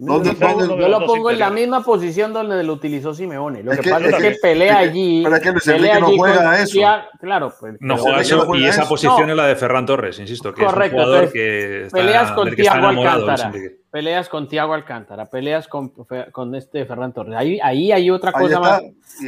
[0.00, 3.62] yo lo pongo en la misma posición donde lo utilizó Simeone.
[3.62, 5.22] Lo que, pasa es que, pelea allí.
[5.22, 6.80] Pero que pelea no juega eso.
[7.20, 8.54] claro, pues, no juega eso.
[8.54, 11.88] y esa posición es la de Ferran Torres, insisto, que Correcto, es un jugador que
[11.92, 13.52] peleas con Tiago Alcántara.
[13.90, 15.92] Peleas con Tiago Alcántara, peleas con,
[16.32, 17.34] con este Ferran Torres.
[17.36, 18.82] Ahí, ahí hay otra cosa más.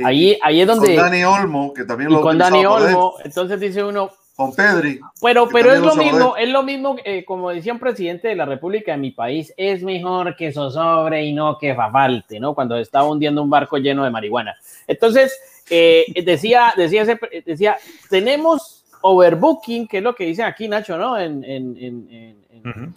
[0.04, 0.94] ahí, ahí es donde.
[0.94, 4.98] Con Dani Olmo, que también lo y con Dani Olmo, entonces dice uno, con Pedri.
[5.20, 8.46] Pero, pero es lo, mismo, es lo mismo, eh, como decía un presidente de la
[8.46, 12.54] República de mi país, es mejor que sobre y no que falte, ¿no?
[12.54, 14.54] Cuando estaba hundiendo un barco lleno de marihuana.
[14.86, 17.76] Entonces, eh, decía, decía, decía,
[18.08, 21.18] tenemos overbooking, que es lo que dice aquí Nacho, ¿no?
[21.18, 22.94] En, en, en,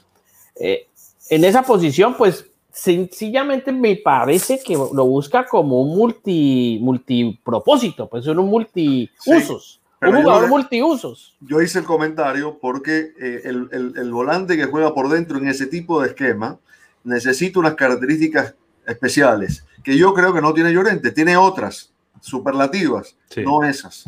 [0.55, 0.87] eh,
[1.29, 8.25] en esa posición, pues sencillamente me parece que lo busca como un multi, multipropósito, pues
[8.25, 11.35] son un multiusos un jugador multiusos.
[11.39, 16.01] Yo hice el comentario porque eh, el, volante que juega por dentro en ese tipo
[16.01, 16.57] de esquema
[17.03, 18.55] necesita unas características
[18.85, 24.05] especiales que yo creo que no tiene Llorente, tiene otras superlativas, no esas.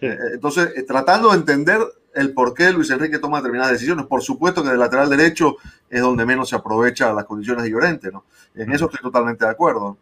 [0.00, 1.80] Eh, entonces, eh, tratando de entender
[2.14, 5.56] el por qué Luis Enrique toma determinadas decisiones, por supuesto que del lateral derecho
[5.88, 8.24] es donde menos se aprovecha las condiciones de Llorente, ¿no?
[8.54, 9.96] En eso estoy totalmente de acuerdo.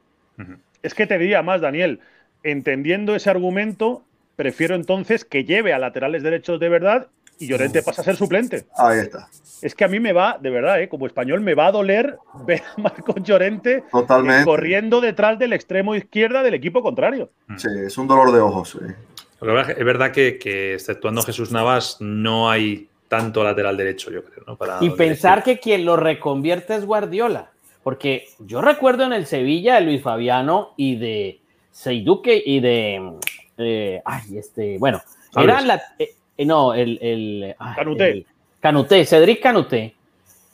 [0.82, 2.00] Es que te diría más, Daniel,
[2.42, 4.02] entendiendo ese argumento,
[4.36, 8.66] prefiero entonces que lleve a laterales derechos de verdad y Llorente pasa a ser suplente.
[8.76, 9.28] Ahí está.
[9.60, 10.88] Es que a mí me va, de verdad, ¿eh?
[10.88, 15.94] como español, me va a doler ver a Marcos Llorente eh, corriendo detrás del extremo
[15.94, 17.30] izquierda del equipo contrario.
[17.48, 17.56] Mm.
[17.58, 18.78] Sí, es un dolor de ojos.
[19.40, 24.44] Es verdad que, que, exceptuando Jesús Navas, no hay tanto lateral derecho, yo creo.
[24.46, 24.58] ¿no?
[24.80, 27.50] y pensar que quien lo reconvierte es Guardiola.
[27.82, 31.40] Porque yo recuerdo en el Sevilla de Luis Fabiano y de
[31.72, 33.18] Seiduque y de
[33.62, 35.00] eh, ay, este, bueno,
[35.36, 38.10] era la, eh, eh, no, el, el, ay, Canuté.
[38.10, 38.26] El,
[38.60, 39.94] Canuté, Cedric Canuté.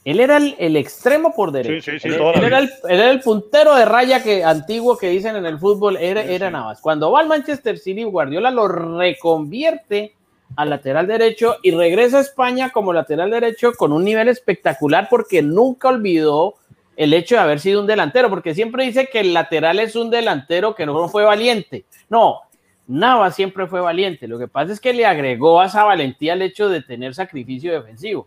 [0.05, 1.92] Él era el, el, extremo por derecha.
[1.92, 5.11] Sí, sí, sí, él, era el, él era el puntero de raya que, antiguo que
[5.11, 6.51] dicen en el fútbol, era, era.
[6.51, 6.81] Navas.
[6.81, 10.14] Cuando va al Manchester City, Guardiola lo reconvierte
[10.57, 15.42] al lateral derecho y regresa a España como lateral derecho con un nivel espectacular porque
[15.42, 16.55] nunca olvidó
[16.97, 20.11] el hecho de haber sido un delantero, porque siempre dice que el lateral es un
[20.11, 21.85] delantero que no fue valiente.
[22.09, 22.40] No,
[22.88, 24.27] Navas siempre fue valiente.
[24.27, 27.72] Lo que pasa es que le agregó a esa valentía el hecho de tener sacrificio
[27.72, 28.27] defensivo.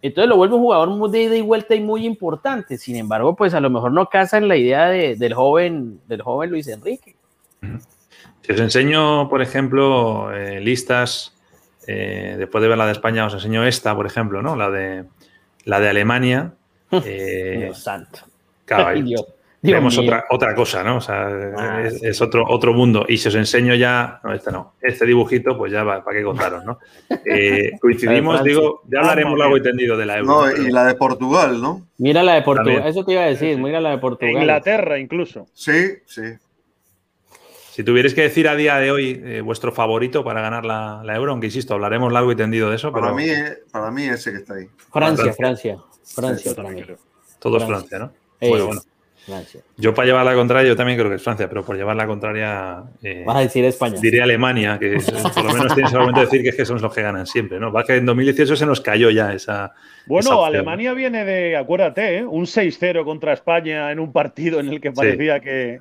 [0.00, 2.78] Entonces lo vuelve un jugador muy de ida y vuelta y muy importante.
[2.78, 6.22] Sin embargo, pues a lo mejor no casa en la idea de- del, joven, del
[6.22, 7.16] joven Luis Enrique.
[8.42, 11.36] Si os enseño, por ejemplo, eh, listas,
[11.86, 14.56] eh, después de ver la de España, os enseño esta, por ejemplo, ¿no?
[14.56, 15.04] La de,
[15.64, 16.54] la de Alemania.
[17.04, 18.20] eh, Dios santo.
[18.70, 19.02] Ay,
[19.62, 20.06] Dios, vemos mío.
[20.08, 20.96] otra, otra cosa, ¿no?
[20.96, 21.26] O sea,
[21.58, 22.06] Ah, es, sí.
[22.06, 23.04] es otro, otro mundo.
[23.06, 26.24] Y si os enseño ya, no, este no, este dibujito, pues ya va, para qué
[26.24, 26.78] contaros, ¿no?
[27.26, 30.32] Eh, coincidimos, digo, ya hablaremos largo y tendido de la Euro.
[30.46, 31.86] No, pero- y la de Portugal, ¿no?
[31.98, 32.74] Mira la de Portugal.
[32.76, 32.88] También.
[32.90, 33.58] Eso te iba a decir.
[33.58, 34.34] Mira la de Portugal.
[34.34, 35.46] Inglaterra incluso.
[35.52, 35.72] Sí,
[36.06, 36.22] sí.
[37.72, 41.14] Si tuvierais que decir a día de hoy eh, vuestro favorito para ganar la, la
[41.16, 43.28] Euro, aunque insisto, hablaremos largo y tendido de eso, Para pero mí,
[43.70, 44.66] para mí ese que está ahí.
[44.90, 45.34] Francia, Francia.
[45.34, 45.84] Francia.
[46.14, 46.82] Francia para mí.
[46.82, 46.96] creo.
[47.38, 47.98] todo es Francia.
[47.98, 48.12] Francia, ¿no?
[48.40, 48.80] Eh, Bueno, bueno.
[49.26, 49.60] Francia.
[49.76, 52.06] Yo para llevar la contraria, yo también creo que es Francia, pero por llevar la
[52.06, 53.96] contraria, eh, Vas a decir España.
[54.00, 56.64] diré Alemania, que es- por lo menos tienes el argumento de decir que, es que
[56.66, 57.70] son los que ganan siempre, ¿no?
[57.72, 59.72] Va que en 2018 se nos cayó ya esa.
[60.06, 60.44] Bueno.
[60.44, 62.24] Alemania viene de, acuérdate, ¿eh?
[62.24, 65.80] un 6-0 contra España en un partido en el que parecía que.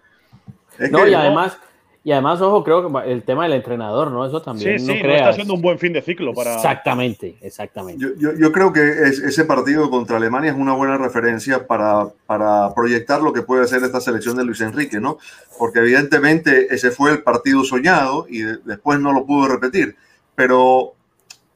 [0.78, 1.58] Es No, que- y además,
[2.04, 4.26] y además, ojo, creo que el tema del entrenador, ¿no?
[4.26, 4.80] Eso también.
[4.80, 5.22] Sí, no sí, no creas.
[5.22, 6.56] está siendo un buen fin de ciclo para.
[6.56, 8.02] Exactamente, exactamente.
[8.04, 12.08] Yo, yo- yo creo que es- ese partido contra Alemania es una buena referencia para,
[12.26, 15.18] para proyectar lo que puede ser esta selección de Luis Enrique, ¿no?
[15.58, 19.96] Porque evidentemente ese fue el partido soñado y de- después no lo pudo repetir.
[20.36, 20.94] Pero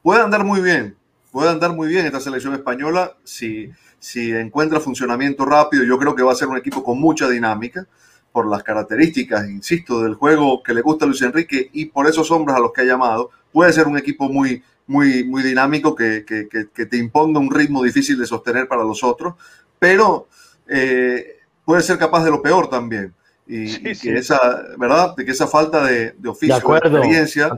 [0.02, 0.94] puede andar muy bien,
[1.32, 5.84] puede andar muy bien esta selección española si, si encuentra funcionamiento rápido.
[5.84, 7.86] Yo creo que va a ser un equipo con mucha dinámica
[8.34, 12.32] por las características, insisto, del juego que le gusta a Luis Enrique y por esos
[12.32, 13.30] hombres a los que ha llamado.
[13.52, 17.48] Puede ser un equipo muy, muy, muy dinámico que, que, que, que te imponga un
[17.54, 19.34] ritmo difícil de sostener para los otros,
[19.78, 20.26] pero
[20.68, 23.14] eh, puede ser capaz de lo peor también.
[23.46, 24.08] Y, Sí, y sí.
[24.08, 24.40] que esa,
[24.78, 25.14] ¿verdad?
[25.14, 26.56] De que esa falta de, de oficio,
[26.90, 27.48] De de, experiencia,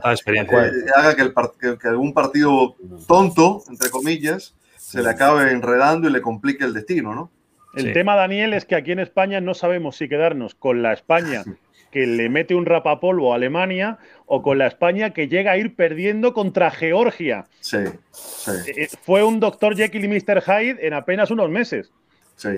[0.67, 2.75] eh, haga que, el part- que- que algún partido
[3.07, 7.31] tonto, entre comillas, se le acabe enredando y le complique el destino, ¿no?
[7.73, 7.93] El Sí.
[7.93, 11.43] tema, Daniel, es que aquí en España no sabemos si quedarnos con la España
[11.91, 15.75] que le mete un rapapolvo a Alemania o con la España que llega a ir
[15.75, 17.45] perdiendo contra Georgia.
[17.61, 17.77] Sí,
[18.11, 18.51] sí.
[18.75, 19.75] Eh, Fue un Dr.
[19.75, 20.41] Jekyll y Mr.
[20.41, 21.91] Hyde en apenas unos meses.
[22.35, 22.49] Sí.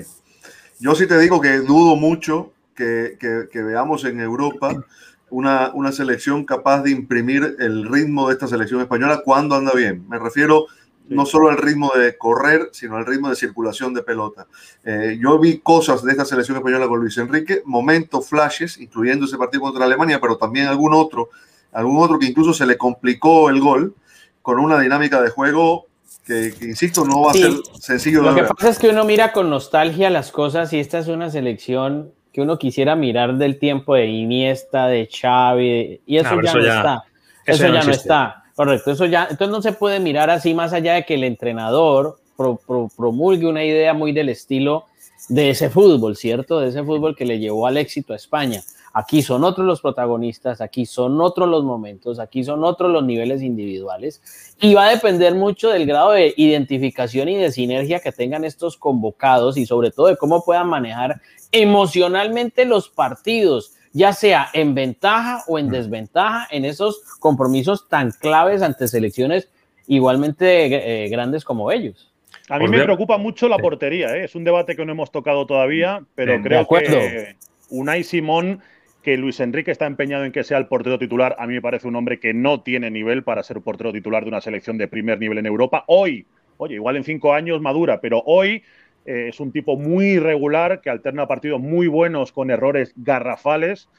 [0.80, 4.84] Yo sí te digo que dudo mucho que, que- que veamos en Europa
[5.30, 10.08] una, una selección capaz de imprimir el ritmo de esta selección española cuando anda bien.
[10.10, 10.65] Me refiero
[11.10, 11.15] Sí.
[11.15, 14.48] no solo al ritmo de correr, sino al ritmo de circulación de pelota.
[14.86, 19.38] Eh, yo vi cosas de esta selección española con Luis Enrique, momentos, flashes, incluyendo ese
[19.38, 21.30] partido contra Alemania, pero también algún otro,
[21.74, 23.95] algún otro que incluso se le complicó el gol
[24.41, 25.88] con una dinámica de juego
[26.26, 28.50] que, que, insisto, no va a ser sencillo Lo que ver.
[28.52, 32.41] pasa es que uno mira con nostalgia las cosas y esta es una selección que
[32.41, 36.63] uno quisiera mirar del tiempo de Iniesta, de Xavi, y eso Ah, ya eso no
[36.67, 37.04] está.
[37.45, 38.43] eso Eso, ya no está.
[38.60, 42.17] Correcto, eso ya, entonces no se puede mirar así más allá de que el entrenador
[42.36, 44.84] pro- pro- promulgue una idea muy del estilo
[45.30, 46.60] de ese fútbol, ¿cierto?
[46.60, 48.62] De ese fútbol que le llevó al éxito a España.
[48.91, 53.41] Aquí son otros los protagonistas, aquí son otros los momentos, aquí son otros los niveles
[53.41, 54.22] individuales
[54.60, 58.76] y va a depender mucho del grado de identificación y de sinergia que tengan estos
[58.76, 61.22] convocados y sobre todo de cómo puedan manejar
[61.54, 68.62] emocionalmente los partidos, ya sea en ventaja o en desventaja en esos compromisos tan claves
[68.62, 69.49] ante selecciones
[69.88, 72.13] igualmente eh, grandes como ellos.
[72.49, 74.15] A mí me preocupa mucho la portería.
[74.15, 74.23] ¿eh?
[74.25, 77.36] Es un debate que no hemos tocado todavía, pero creo que
[77.69, 78.62] Unai Simón,
[79.04, 81.88] que Luis Enrique está empeñado en que sea el portero titular, a mí me parece
[81.88, 85.19] un hombre que no tiene nivel para ser portero titular de una selección de primer
[85.19, 85.84] nivel en Europa.
[85.88, 86.25] Hoy,
[86.58, 88.63] oye, igual en cinco años madura, pero hoy
[89.05, 93.89] eh, es un tipo muy irregular que alterna partidos muy buenos con errores garrafales.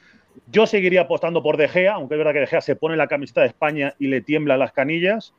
[0.51, 3.07] Yo seguiría apostando por De Gea, aunque es verdad que De Gea se pone la
[3.07, 5.33] camiseta de España y le tiembla las canillas.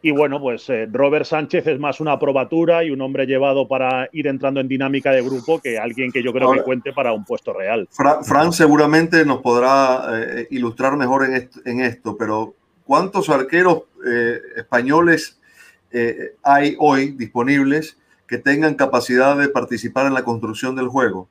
[0.00, 4.08] Y bueno, pues eh, Robert Sánchez es más una probatura y un hombre llevado para
[4.12, 7.12] ir entrando en dinámica de grupo que alguien que yo creo Ahora- que cuente para
[7.12, 7.88] un puesto real.
[7.90, 13.84] Fra- Fran seguramente nos podrá eh, ilustrar mejor en esto, en esto, pero ¿cuántos arqueros
[14.06, 15.40] eh, españoles
[16.42, 17.96] hay hoy disponibles
[18.28, 21.28] que tengan capacidad de participar en la construcción del juego?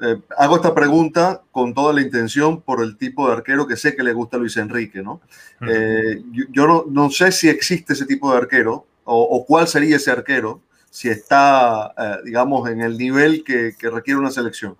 [0.00, 3.94] eh, hago esta pregunta con toda la intención por el tipo de arquero que sé
[3.94, 5.20] que le gusta a Luis Enrique, ¿no?
[5.68, 10.60] Eh, yo, no, sé si existe ese tipo de arquero o, cuál sería ese arquero
[10.90, 14.76] si está, eh, digamos, en el nivel que, que requiere una selección.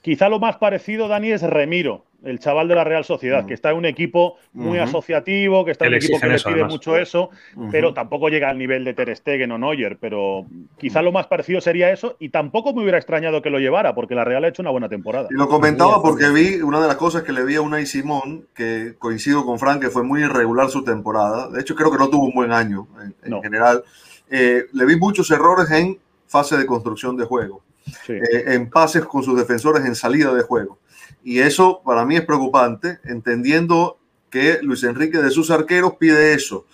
[0.00, 3.70] Quizá lo más parecido, Dani, es Remiro, el chaval de la Real Sociedad, que está
[3.70, 7.30] en un equipo muy asociativo, que está en un equipo que le pide mucho eso,
[7.70, 10.46] pero tampoco llega al nivel de Ter Stegen o Neuer, pero
[10.78, 14.14] quizá lo más parecido sería eso y tampoco me hubiera extrañado que lo llevara porque
[14.14, 15.28] la Real ha hecho una buena temporada.
[15.30, 18.46] Y lo comentaba porque vi una de las cosas que le vi a Unai Simón,
[18.54, 22.08] que coincido con Frank, que fue muy irregular su temporada, de hecho creo que no
[22.08, 22.88] tuvo un buen año
[23.22, 23.84] en, general,
[24.28, 27.62] eh, le vi muchos errores en fase de construcción de juego.
[28.08, 30.78] Eh, en pases con sus defensores en salida de juego.
[31.24, 33.98] Y eso para mí es preocupante, entendiendo
[34.30, 36.66] que Luis Enrique de sus arqueros pide eso,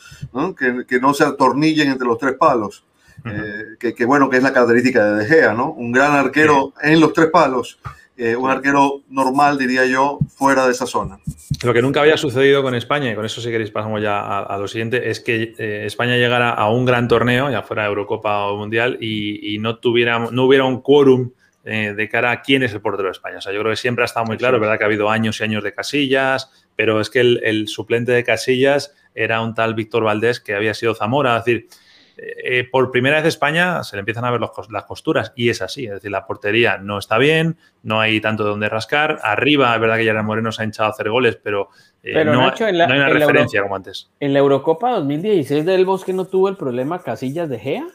[0.59, 2.85] Que, que, no se atornillen entre los tres palos.
[3.25, 5.73] Eh, que, que, bueno, que es la característica de De Gea, ¿no?
[5.73, 7.79] Un gran arquero en los tres palos
[8.16, 11.18] eh, un arquero normal, diría yo, fuera de esa zona.
[11.64, 14.57] Lo que nunca había sucedido con España, y con eso si queréis pasamos ya a,
[14.57, 18.57] lo siguiente, es que eh, España llegara a un gran torneo, ya fuera Eurocopa o
[18.57, 21.33] Mundial, y, no, tuviera, no hubiera un quórum
[21.64, 23.38] eh, de cara a quién es el portero de España.
[23.38, 25.11] O sea, yo creo que siempre ha estado muy claro, es verdad que ha habido
[25.11, 29.55] años y años de Casillas, pero es que el, el suplente de Casillas era un
[29.55, 31.68] tal Víctor Valdés que había sido Zamora, es decir,
[32.16, 35.87] eh, por primera vez España se le empiezan a ver las costuras y es así,
[35.87, 39.96] es decir, la portería no está bien, no hay tanto donde rascar, arriba es verdad
[39.96, 41.70] que ya Moreno se ha hinchado a hacer goles, pero,
[42.05, 44.11] eh, no, hay una referencia como antes.
[44.20, 47.87] En la Eurocopa 2016 del Bosque no tuvo el problema Casillas de Gea.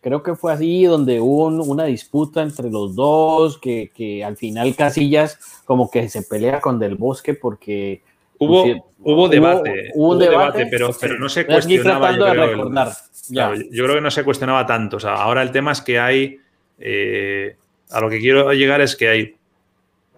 [0.00, 5.38] Creo que fue así donde hubo una disputa entre los dos, que, al final Casillas
[5.64, 8.02] como que se pelea con Del Bosque porque...
[8.38, 8.64] Hubo,
[9.00, 12.12] hubo, debate, hubo, un debate, pero, pero no se cuestionaba.
[12.12, 14.98] Yo creo, yo creo que no se cuestionaba tanto.
[14.98, 16.38] O sea, ahora el tema es que hay.
[16.78, 17.56] Eh,
[17.88, 19.36] a lo que quiero llegar es que hay.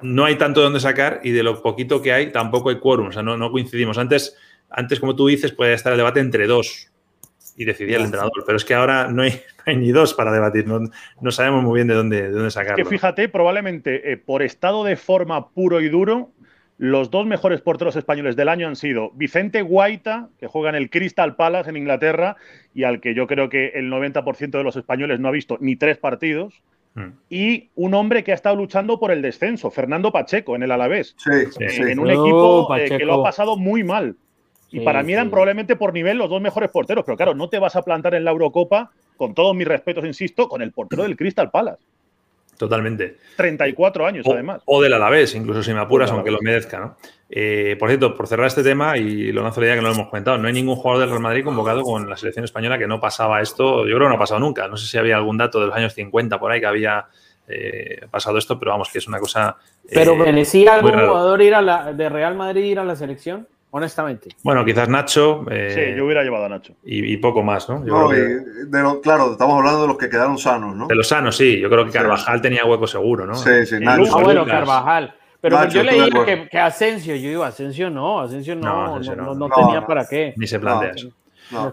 [0.02, 3.06] No hay tanto donde sacar y de lo poquito que hay tampoco hay quórum.
[3.06, 3.98] O sea, no, no coincidimos.
[3.98, 4.34] Antes,
[4.68, 6.87] antes, como tú dices, puede estar el debate entre dos
[7.58, 8.44] y decidía el entrenador.
[8.46, 10.66] Pero es que ahora no hay, ni dos para debatir.
[10.66, 12.76] No, sabemos muy bien de dónde, de dónde sacarlo.
[12.76, 16.30] Que fíjate, probablemente eh, por estado de forma puro y duro,
[16.78, 20.88] los dos mejores porteros españoles del año han sido Vicente Guaita, que juega en el
[20.88, 22.36] Crystal Palace en Inglaterra
[22.72, 25.74] y al que yo creo que el 90% de los españoles no ha visto ni
[25.74, 26.62] tres partidos,
[26.94, 27.08] hmm.
[27.28, 31.16] y un hombre que ha estado luchando por el descenso, Fernando Pacheco, en el Alavés,
[31.58, 34.14] en un equipo eh, que lo ha pasado muy mal.
[34.70, 37.58] Y para mí eran probablemente por nivel los dos mejores porteros, pero claro, no te
[37.58, 41.16] vas a plantar en la Eurocopa, con todos mis respetos, insisto, con el portero del
[41.16, 41.82] Crystal Palace.
[42.58, 43.16] Totalmente.
[43.36, 44.62] 34 años, además.
[44.66, 46.96] O del Alavés, incluso si me apuras, aunque lo merezca, ¿no?
[47.30, 49.94] Eh, por cierto, por cerrar este tema, y lo lanzo la idea que no lo
[49.94, 52.88] hemos comentado, no hay ningún jugador del Real Madrid convocado con la selección española que
[52.88, 53.86] no pasaba esto.
[53.86, 54.66] Yo creo que no ha pasado nunca.
[54.66, 57.06] No sé si había algún dato de los años 50 por ahí que había
[57.46, 59.56] eh, pasado esto, pero vamos, que es una cosa.
[59.88, 63.46] ¿Pero eh, merecía algún jugador ir a la, de Real Madrid ir a la selección?
[63.70, 64.30] Honestamente.
[64.42, 65.44] Bueno, quizás Nacho.
[65.50, 66.74] Eh, sí, yo hubiera llevado a Nacho.
[66.84, 67.82] Y, poco más, ¿no?
[69.02, 70.86] claro, estamos hablando de los que quedaron sanos, ¿no?
[70.86, 71.60] De los sanos, sí.
[71.60, 73.34] Yo creo que Carvajal tenía hueco seguro, ¿no?
[73.34, 74.16] Sí, sí, Nacho.
[74.16, 75.14] Ah, bueno, Carvajal.
[75.40, 79.86] Pero yo leí que, que, Asensio, yo digo, Asensio no, Asensio no, no, no, tenía
[79.86, 80.34] para qué.
[80.36, 81.12] Ni se plantea eso.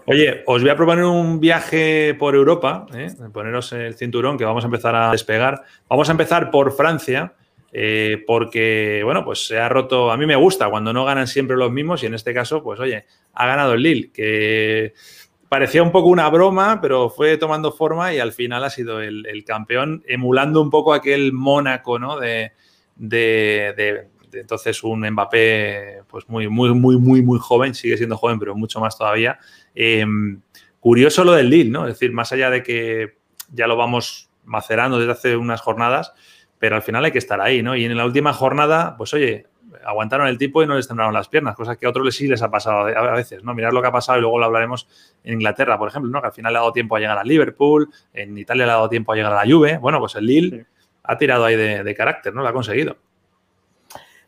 [0.06, 3.08] Oye, os voy a proponer un viaje por Europa, ¿eh?
[3.32, 5.62] poneros el cinturón que vamos a empezar a despegar.
[5.88, 7.34] Vamos a empezar por Francia,
[7.78, 11.58] eh, porque, bueno, pues se ha roto, a mí me gusta cuando no ganan siempre
[11.58, 14.94] los mismos y en este caso, pues oye, ha ganado el Lille, que
[15.50, 19.44] parecía un poco una broma, pero fue tomando forma y al final ha sido el,
[19.46, 22.18] campeón, emulando un poco aquel Mónaco, ¿no?
[22.18, 22.52] De,
[22.96, 28.54] de, entonces un Mbappé, pues muy, muy, muy, muy, muy joven, sigue siendo joven, pero
[28.54, 29.38] mucho más todavía.
[29.74, 30.40] Em,
[30.80, 31.86] curioso lo del Lille, ¿no?
[31.86, 33.18] Es decir, más allá de que
[33.52, 36.14] ya lo vamos macerando desde hace unas jornadas,
[36.58, 37.76] pero al final hay que estar ahí, ¿no?
[37.76, 39.46] Y en la última jornada, pues oye,
[39.84, 42.42] aguantaron el tipo y no les temblaron las piernas, cosas que a otros sí les
[42.42, 43.54] ha pasado a veces, ¿no?
[43.54, 44.88] Mirar lo que ha pasado y luego lo hablaremos
[45.24, 46.20] en Inglaterra, por ejemplo, ¿no?
[46.20, 48.76] Que al final le ha dado tiempo a llegar a Liverpool, en Italia le ha
[48.76, 50.66] dado tiempo a llegar a la Juve, bueno, pues el Lille
[51.02, 52.42] ha tirado ahí de, carácter, ¿no?
[52.42, 52.96] Lo ha conseguido.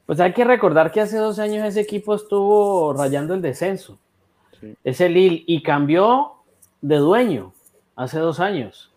[0.07, 3.99] Pues hay que recordar que hace dos años ese equipo estuvo rayando el descenso,
[4.85, 6.35] ese Lille, y cambió
[6.81, 7.53] de dueño
[7.97, 8.93] hace dos años.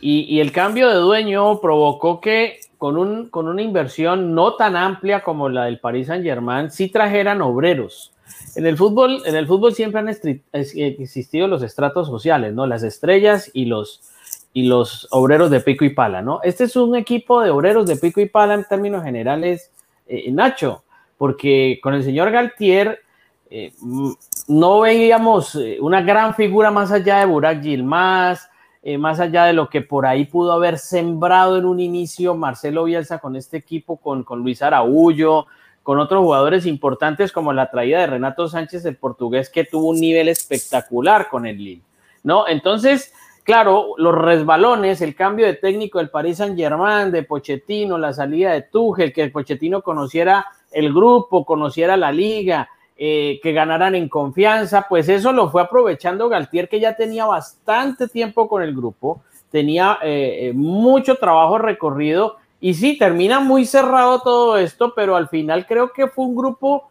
[0.00, 5.22] y, el cambio de dueño provocó que con, un, con una inversión no tan amplia
[5.22, 8.12] como la del Paris Saint Germain, sí trajeran obreros.
[8.54, 12.66] En el fútbol, en el fútbol siempre han existido los estratos sociales, ¿no?
[12.66, 14.02] Las estrellas y los,
[14.52, 16.40] y los obreros de pico y pala, ¿no?
[16.42, 19.70] Este es un equipo de obreros de pico y pala en términos generales,
[20.06, 20.84] eh, Nacho,
[21.18, 23.00] porque con el señor Galtier
[23.50, 23.72] eh,
[24.48, 28.48] no veíamos eh, una gran figura más allá de Burak Yilmaz,
[28.88, 32.84] eh, más allá de lo que por ahí pudo haber sembrado en un inicio Marcelo
[32.84, 35.48] Bielsa con este equipo, con, con Luis Araújo,
[35.82, 39.98] con otros jugadores importantes como la traída de Renato Sánchez, el portugués, que tuvo un
[39.98, 41.82] nivel espectacular con el Lille,
[42.22, 42.46] ¿no?
[42.46, 43.12] Entonces,
[43.42, 48.62] claro, los resbalones, el cambio de técnico del Paris Saint-Germain, de Pochettino, la salida de
[48.62, 54.86] Tuchel, que el Pochettino conociera el grupo, conociera la liga, eh, que ganaran en confianza,
[54.88, 59.20] pues eso lo fue aprovechando Galtier, que ya tenía bastante tiempo con el grupo,
[59.50, 65.28] tenía eh, eh, mucho trabajo recorrido y sí, termina muy cerrado todo esto, pero al
[65.28, 66.88] final creo que fue un grupo,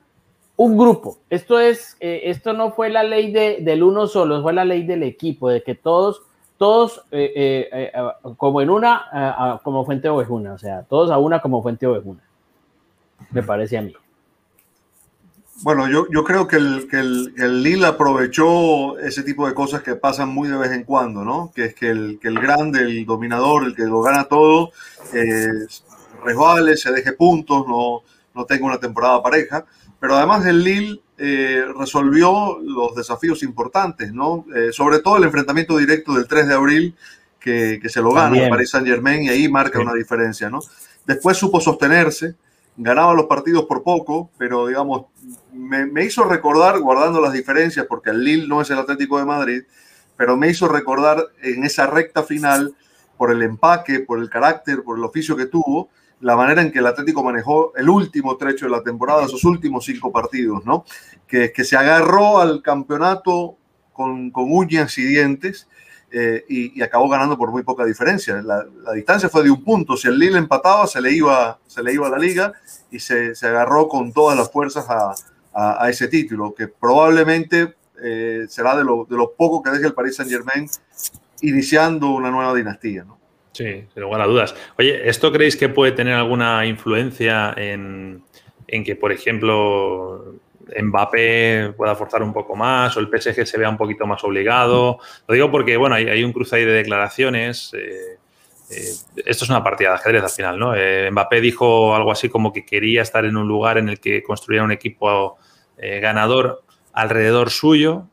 [0.57, 1.17] un grupo.
[1.27, 5.01] Esto es, esto no fue la ley de, del uno solo, fue la ley del
[5.01, 6.21] equipo, de que todos,
[6.59, 7.03] todos
[8.37, 12.21] como en una, como fuente ovejuna, o sea, todos a una como fuente ovejuna,
[13.31, 13.95] me parece a mí.
[15.61, 19.81] Bueno, yo, yo creo que el, que el, el Lille aprovechó ese tipo de cosas
[19.81, 21.51] que pasan muy de vez en cuando, ¿no?
[21.55, 24.71] Que es que el, que el grande, el dominador, el que lo gana todo,
[25.13, 25.47] eh,
[26.23, 28.01] resbale, se deje puntos, no,
[28.33, 29.65] no tenga una temporada pareja.
[29.99, 34.45] Pero además el Lille eh, resolvió los desafíos importantes, ¿no?
[34.53, 36.95] Eh, sobre todo el enfrentamiento directo del 3 de abril,
[37.39, 39.83] que, que se lo gana el Paris Saint Germain y ahí marca sí.
[39.83, 40.59] una diferencia, ¿no?
[41.05, 42.35] Después supo sostenerse,
[42.77, 45.05] ganaba los partidos por poco, pero digamos,
[45.53, 49.25] me, me, hizo recordar, guardando las diferencias, porque el Lille no es el Atlético de
[49.25, 49.63] Madrid,
[50.17, 52.75] pero me hizo recordar en esa recta final,
[53.17, 55.89] por el empaque, por el carácter, por el oficio que tuvo,
[56.21, 59.85] la manera en que el Atlético manejó el último trecho de la temporada, esos últimos
[59.85, 60.85] cinco partidos, ¿no?
[61.27, 63.57] Que, que se agarró al campeonato
[63.93, 65.67] con, con uñas y dientes
[66.17, 68.41] eh, y, acabó ganando por muy poca diferencia.
[68.41, 69.97] La, distancia fue de un punto.
[69.97, 72.53] Si el Lille empataba, se le iba, se le iba a la liga
[72.89, 75.13] y se, se agarró con todas las fuerzas a,
[75.53, 79.87] a, a ese título, que probablemente eh, será de lo, de lo, poco que deje
[79.87, 80.69] el Paris Saint Germain
[81.41, 83.03] iniciando una nueva dinastía.
[83.03, 83.19] ¿no?
[83.51, 84.55] Sí, sin lugar a dudas.
[84.77, 88.23] Oye, ¿esto creéis que puede tener alguna influencia en,
[88.67, 90.35] en que, por ejemplo,
[90.81, 94.99] Mbappé pueda forzar un poco más o el PSG se vea un poquito más obligado.
[95.27, 97.73] Lo digo porque, bueno, hay, un cruce ahí de declaraciones.
[97.73, 98.17] Eh,
[98.69, 98.93] eh,
[99.25, 100.75] esto es una partida de ajedrez al final, ¿no?
[100.75, 104.23] Eh, Mbappé dijo algo así como que quería estar en un lugar en el que
[104.23, 105.37] construyera un equipo
[105.77, 106.63] eh, ganador
[106.93, 108.07] alrededor suyo.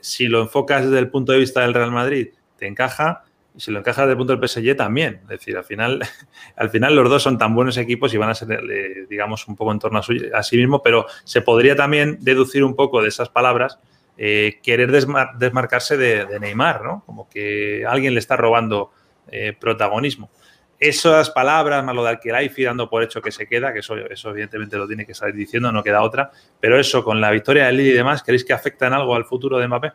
[0.00, 3.24] si lo enfocas desde el punto de vista del Real Madrid, te encaja.
[3.54, 5.20] Y si lo encajas desde el punto del PSG también.
[5.24, 6.00] Es decir, al final,
[6.56, 9.56] al final los dos son tan buenos equipos y van a ser, eh, digamos, un
[9.56, 13.28] poco en torno a, sí mismo, pero se podría también deducir un poco de esas
[13.28, 13.78] palabras
[14.16, 17.02] eh, querer desmar desmarcarse de, de, Neymar, ¿no?
[17.06, 18.90] Como que alguien le está robando
[19.30, 20.30] eh, protagonismo.
[20.78, 24.30] Esas palabras, más lo de Alquilaifi dando por hecho que se queda, que eso, eso
[24.30, 27.76] evidentemente lo tiene que salir diciendo, no queda otra, pero eso con la victoria del
[27.76, 29.92] Lille y demás, ¿creéis que afecta en algo al futuro de Mbappé?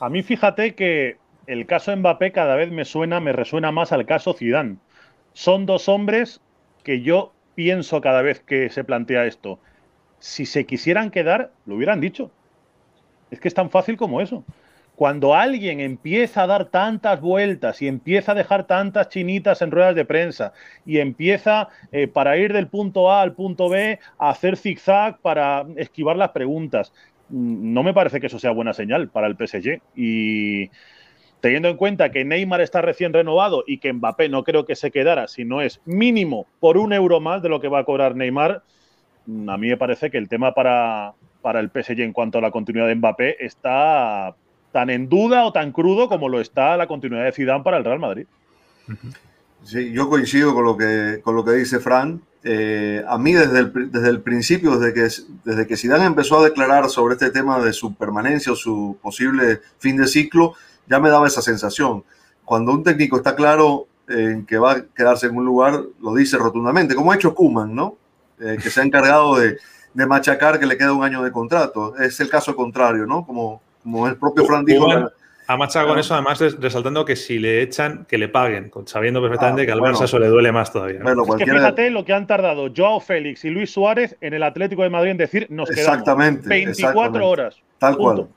[0.00, 4.06] A mí fíjate que el caso Mbappé cada vez me suena, me resuena más al
[4.06, 4.76] caso Zidane.
[5.32, 6.40] Son dos hombres
[6.82, 9.58] que yo pienso cada vez que se plantea esto.
[10.18, 12.30] Si se quisieran quedar, lo hubieran dicho.
[13.30, 14.44] Es que es tan fácil como eso.
[14.94, 19.94] Cuando alguien empieza a dar tantas vueltas y empieza a dejar tantas chinitas en ruedas
[19.94, 20.54] de prensa
[20.86, 25.66] y empieza eh, para ir del punto A al punto B a hacer zigzag para
[25.76, 26.94] esquivar las preguntas,
[27.28, 29.80] no me parece que eso sea buena señal para el PSG.
[29.96, 30.70] Y,
[31.40, 34.90] teniendo en cuenta que Neymar está recién renovado y que Mbappé no creo que se
[34.90, 38.16] quedara, si no es mínimo por un euro más de lo que va a cobrar
[38.16, 38.62] Neymar,
[39.48, 42.50] a mí me parece que el tema para, para el PSG en cuanto a la
[42.50, 44.34] continuidad de Mbappé está
[44.72, 47.84] tan en duda o tan crudo como lo está la continuidad de Zidane para el
[47.84, 48.26] Real Madrid.
[49.64, 52.20] Sí, yo coincido con lo que, con lo que dice Fran.
[52.44, 55.08] Eh, a mí desde el, desde el principio, desde que,
[55.44, 59.60] desde que Zidane empezó a declarar sobre este tema de su permanencia o su posible
[59.78, 60.54] fin de ciclo,
[60.88, 62.04] ya me daba esa sensación.
[62.44, 66.36] Cuando un técnico está claro en que va a quedarse en un lugar, lo dice
[66.36, 67.96] rotundamente, como ha hecho Kuman, ¿no?
[68.40, 69.58] Eh, que se ha encargado de,
[69.94, 71.96] de, machacar que le queda un año de contrato.
[71.96, 73.26] Es el caso contrario, ¿no?
[73.26, 74.84] Como, como el propio Fran dijo.
[74.84, 75.08] Kuman
[75.48, 79.62] ha machacado con eso, además resaltando que si le echan, que le paguen, sabiendo perfectamente
[79.62, 80.98] ah, que al bueno, Barça eso le duele más todavía.
[80.98, 81.04] ¿no?
[81.04, 84.42] Bueno, es que fíjate lo que han tardado Joao Félix y Luis Suárez en el
[84.42, 87.26] Atlético de Madrid en decir nos quedamos exactamente, 24 exactamente.
[87.26, 87.62] horas.
[87.78, 88.26] Tal punto.
[88.26, 88.28] cual.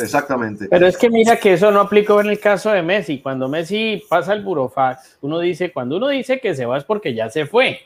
[0.00, 0.66] Exactamente.
[0.68, 3.20] Pero es que mira que eso no aplicó en el caso de Messi.
[3.20, 7.14] Cuando Messi pasa el burofax, uno dice, cuando uno dice que se va es porque
[7.14, 7.80] ya se fue.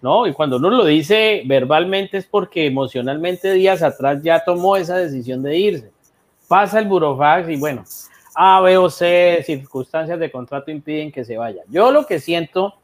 [0.00, 0.26] ¿No?
[0.26, 5.42] Y cuando uno lo dice verbalmente es porque emocionalmente días atrás ya tomó esa decisión
[5.42, 5.90] de irse.
[6.48, 7.84] Pasa el burofax y bueno,
[8.34, 11.62] A, B o C, circunstancias de contrato impiden que se vaya.
[11.68, 12.74] Yo lo que siento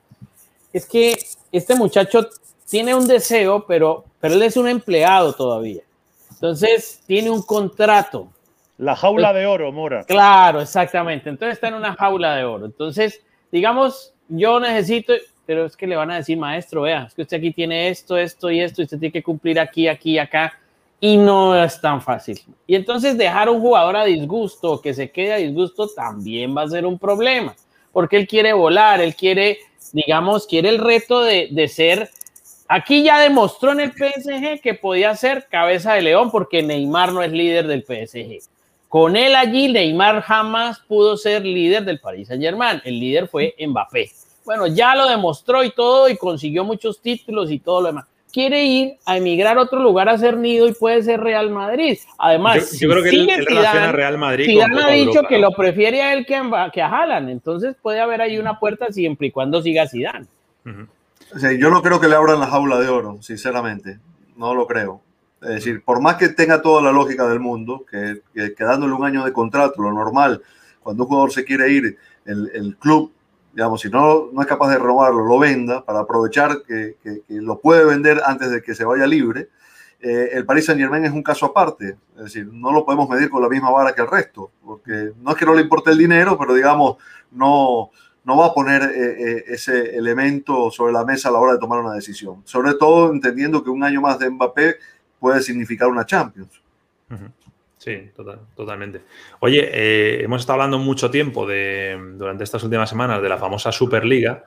[0.73, 1.19] es que
[1.51, 2.29] este muchacho
[2.69, 5.83] tiene un deseo, pero, pero él es un empleado todavía.
[6.39, 8.29] Entonces, tiene un contrato.
[8.77, 10.05] La jaula de oro, Mora.
[10.05, 11.29] Claro, exactamente.
[11.29, 12.67] Entonces está en una jaula de oro.
[12.67, 13.21] Entonces,
[13.51, 15.15] digamos, yo necesito,
[15.45, 18.17] pero es que le van a decir, maestro, vea, es que usted aquí tiene esto,
[18.17, 20.53] esto y esto, y usted tiene que cumplir aquí, aquí, acá,
[21.01, 22.41] y no es tan fácil.
[22.69, 26.63] Y entonces dejar a un jugador a disgusto, que se quede a disgusto, también va
[26.63, 27.57] a ser un problema,
[27.93, 29.59] porque él quiere volar, él quiere,
[29.93, 32.11] digamos, quiere el reto de, de ser
[32.71, 37.23] Aquí ya demostró en el PSG que podía ser cabeza de león porque Neymar no
[37.23, 38.47] es líder del PSG.
[38.89, 42.83] Con él allí, Neymar jamás pudo ser líder del Paris Saint Germain.
[42.85, 44.11] El líder fue Mbappé.
[44.45, 48.07] Bueno, ya lo demostró y todo y consiguió muchos títulos y todo lo demás.
[48.31, 51.99] Quiere ir a emigrar a otro lugar a hacer nido y puede ser Real Madrid.
[52.19, 54.45] Además, yo, creo que sigue él, Zidane, Real Madrid.
[54.45, 57.31] Zidane ha dicho que lo prefiere a él que a, que a Haaland.
[57.31, 60.27] Entonces puede haber ahí una puerta siempre y cuando siga Zidane.
[60.67, 60.98] Uh
[61.59, 63.99] yo no creo que le abran la jaula de oro, sinceramente.
[64.37, 65.03] No lo creo.
[65.41, 69.05] Es decir, por más que tenga toda la lógica del mundo, que, que, dándole un
[69.05, 70.43] año de contrato, lo normal,
[70.83, 73.13] cuando un jugador se quiere ir, el, el club,
[73.53, 77.61] digamos, si no, no es capaz de robarlo, lo venda para aprovechar que, que, lo
[77.61, 79.49] puede vender antes de que se vaya libre.
[80.01, 83.31] Eh, el Paris Saint Germain es un caso aparte, es decir, no lo podemos medir
[83.31, 85.99] con la misma vara que el resto, porque no es que no le importe el
[85.99, 86.99] dinero, pero digamos,
[87.33, 87.91] no,
[88.29, 91.59] no va a poner eh, eh, ese elemento sobre la mesa a la hora de
[91.59, 92.43] tomar una decisión.
[92.45, 94.77] Sobre todo entendiendo que un año más de Mbappé
[95.19, 96.61] puede significar una Champions.
[97.79, 98.11] Sí,
[98.55, 99.01] totalmente.
[99.41, 103.73] Oye, eh, hemos estado hablando mucho tiempo de, durante estas últimas semanas de la famosa
[103.73, 104.45] Superliga.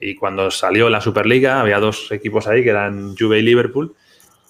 [0.00, 3.96] y cuando salió la Superliga había dos equipos ahí que eran Juve y Liverpool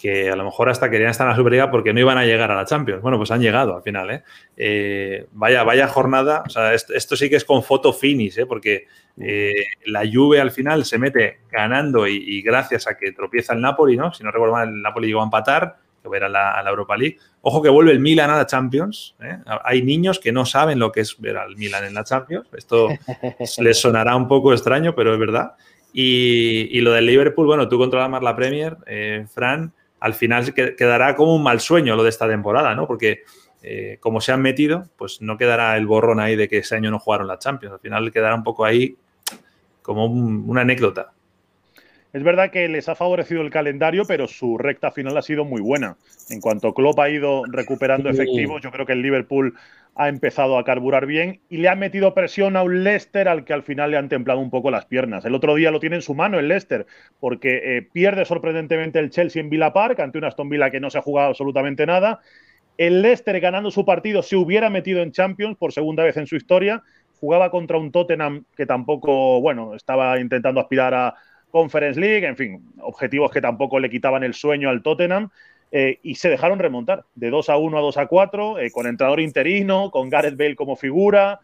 [0.04, 2.50] que a lo mejor hasta querían estar en la Superliga porque no iban a llegar
[2.50, 3.00] a la Champions.
[3.00, 4.10] Bueno, pues han llegado al final.
[4.10, 4.22] ¿eh?
[4.54, 6.42] eh vaya, vaya jornada.
[6.46, 8.44] O sea, esto, sí que es con foto finish, ¿eh?
[8.44, 8.86] porque
[9.18, 13.96] eh, la Juve al final se mete ganando y, gracias a que tropieza el Napoli,
[13.96, 14.12] ¿no?
[14.12, 16.98] Si no recuerdo mal, el Napoli llegó a empatar, que era la, a la Europa
[16.98, 17.16] League.
[17.40, 19.16] Ojo que vuelve el Milan a la Champions.
[19.64, 22.46] Hay niños que no saben lo que es ver al Milan en la Champions.
[22.54, 22.90] Esto
[23.58, 25.54] les sonará un poco extraño, pero es verdad.
[25.94, 28.76] Y, y lo del Liverpool, bueno, tú controlas más la Premier,
[29.32, 29.72] Fran
[30.04, 32.86] al final quedará como un mal sueño lo de esta temporada, ¿no?
[32.86, 33.22] Porque
[33.62, 36.90] eh, como se han metido, pues no quedará el borrón ahí de que ese año
[36.90, 37.72] no jugaron la Champions.
[37.72, 38.98] Al final quedará un poco ahí
[39.80, 41.13] como una anécdota.
[42.14, 45.60] Es verdad que les ha favorecido el calendario, pero su recta final ha sido muy
[45.60, 45.96] buena.
[46.30, 49.54] En cuanto Klopp ha ido recuperando efectivos, yo creo que el Liverpool
[49.96, 53.52] ha empezado a carburar bien y le ha metido presión a un Leicester al que
[53.52, 55.24] al final le han templado un poco las piernas.
[55.24, 56.86] El otro día lo tiene en su mano el Leicester,
[57.18, 60.90] porque eh, pierde sorprendentemente el Chelsea en Villa Park ante un Aston Villa que no
[60.90, 62.20] se ha jugado absolutamente nada.
[62.78, 66.36] El Leicester ganando su partido se hubiera metido en Champions por segunda vez en su
[66.36, 66.80] historia.
[67.18, 71.16] Jugaba contra un Tottenham que tampoco, bueno, estaba intentando aspirar a
[71.54, 75.30] Conference League, en fin, objetivos que tampoco le quitaban el sueño al Tottenham.
[75.70, 78.88] Eh, y se dejaron remontar de 2 a 1 a 2 a 4, eh, con
[78.88, 81.38] entrenador interino, con Gareth Bale como figura,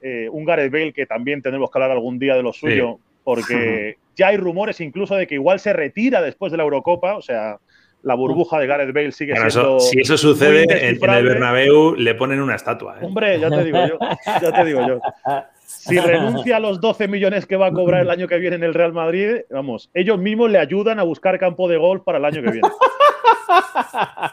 [0.00, 3.98] eh, un Gareth Bale que también tenemos que hablar algún día de lo suyo, porque
[4.16, 7.58] ya hay rumores incluso de que igual se retira después de la Eurocopa, o sea,
[8.02, 9.78] la burbuja de Gareth Bale sigue siendo.
[9.78, 12.98] si eso sucede en, el Bernabéu, le ponen una estatua.
[13.00, 13.98] Hombre, ya te digo yo,
[14.42, 15.00] ya te digo yo.
[15.80, 18.64] Si renuncia a los 12 millones que va a cobrar el año que viene en
[18.64, 22.24] el Real Madrid, vamos, ellos mismos le ayudan a buscar campo de golf para el
[22.24, 22.68] año que viene.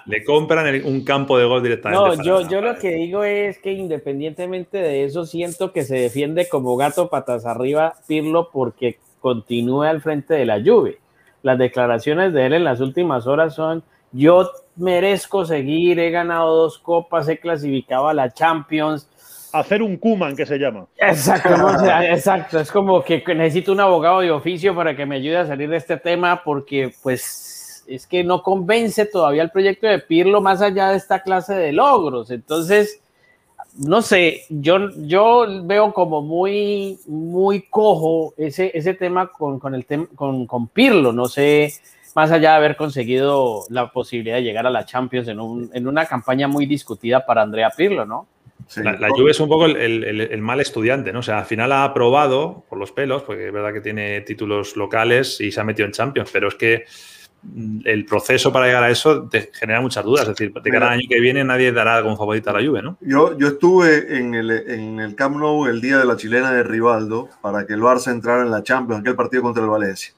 [0.06, 2.18] Le compran un campo de gol directamente.
[2.18, 6.48] No, yo, yo lo que digo es que independientemente de eso, siento que se defiende
[6.48, 10.96] como gato patas arriba Pirlo porque continúa al frente de la lluvia.
[11.42, 16.80] Las declaraciones de él en las últimas horas son: Yo merezco seguir, he ganado dos
[16.80, 19.10] copas, he clasificado a la Champions.
[19.52, 20.86] Hacer un Kuman que se llama.
[20.98, 21.50] Exacto,
[22.04, 22.60] exacto.
[22.60, 25.78] Es como que necesito un abogado de oficio para que me ayude a salir de
[25.78, 30.90] este tema porque, pues, es que no convence todavía el proyecto de Pirlo más allá
[30.90, 32.30] de esta clase de logros.
[32.30, 33.02] Entonces,
[33.78, 39.86] no sé, yo, yo veo como muy, muy cojo ese, ese tema con, con el
[40.16, 41.14] con, con, Pirlo.
[41.14, 41.74] No sé,
[42.16, 45.88] más allá de haber conseguido la posibilidad de llegar a la Champions en, un, en
[45.88, 48.28] una campaña muy discutida para Andrea Pirlo, ¿no?
[48.78, 51.20] La, la, Juve es un poco el, el, el, mal estudiante, ¿no?
[51.20, 54.76] O sea, al final ha aprobado por los pelos, porque es verdad que tiene títulos
[54.76, 56.86] locales y se ha metido en Champions, pero es que
[57.86, 60.24] el proceso para llegar a eso te genera muchas dudas.
[60.24, 62.98] Es decir, de cada año que viene nadie dará como favorita a la Juve, ¿no?
[63.02, 66.64] Yo, yo estuve en el, en el Camp Nou el día de la chilena de
[66.64, 70.14] Rivaldo para que el Barça entrara en la Champions, aquel partido contra el Valencia.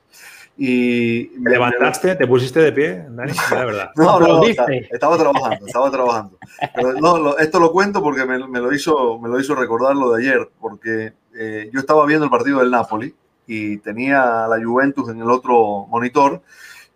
[0.58, 2.16] Y me levantaste?
[2.16, 3.32] ¿Te pusiste de pie, Dani?
[3.52, 3.92] La verdad.
[3.96, 6.38] no, no, estaba trabajando, estaba trabajando.
[6.76, 10.12] Pero no, esto lo cuento porque me, me, lo hizo, me lo hizo recordar lo
[10.12, 13.16] de ayer, porque eh, yo estaba viendo el partido del Napoli
[13.48, 16.42] y tenía a la Juventus en el otro monitor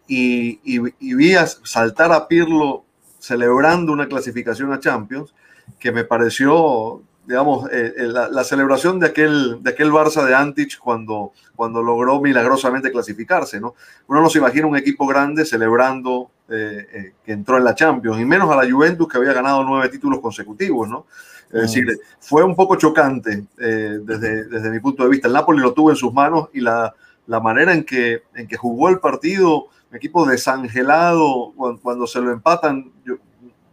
[0.08, 1.34] y, y, vi
[1.64, 2.84] saltar a Pirlo
[3.18, 5.34] celebrando una clasificación a Champions
[5.80, 10.78] que me pareció, digamos, eh, eh, la, celebración de aquel, de aquel Barça de Antich
[10.78, 13.76] cuando, cuando logró milagrosamente clasificarse, ¿no?
[14.08, 18.52] Uno no se imagina un equipo grande celebrando que entró en la Champions, y menos
[18.52, 21.08] a la Juventus que había ganado nueve títulos consecutivos, ¿no?
[21.52, 21.88] Es decir,
[22.20, 25.28] fue un poco chocante desde, desde mi punto de vista.
[25.28, 26.94] El Napoli lo tuvo en sus manos y la,
[27.28, 32.32] la manera en que, en que jugó el partido, un equipo desangelado, cuando, se lo
[32.32, 33.16] empatan, yo,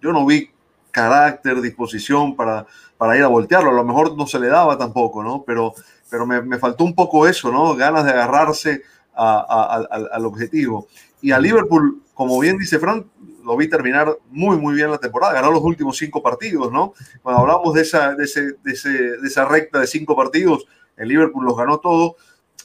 [0.00, 0.50] yo, no vi
[0.92, 2.66] carácter, disposición para,
[2.96, 3.70] para ir a voltearlo.
[3.70, 5.42] A lo mejor no se le daba tampoco, ¿no?
[5.44, 5.74] Pero,
[6.08, 7.74] pero me, me faltó un poco eso, ¿no?
[7.74, 8.82] Ganas de agarrarse
[9.14, 10.86] al objetivo.
[11.20, 13.06] Y a Liverpool, como bien dice Frank,
[13.44, 15.32] lo vi terminar muy, muy bien la temporada.
[15.32, 16.94] Ganó los últimos cinco partidos, ¿no?
[17.22, 20.64] Cuando hablamos de esa, de, ese, de, ese, de esa recta de cinco partidos,
[20.96, 22.14] el Liverpool los ganó todos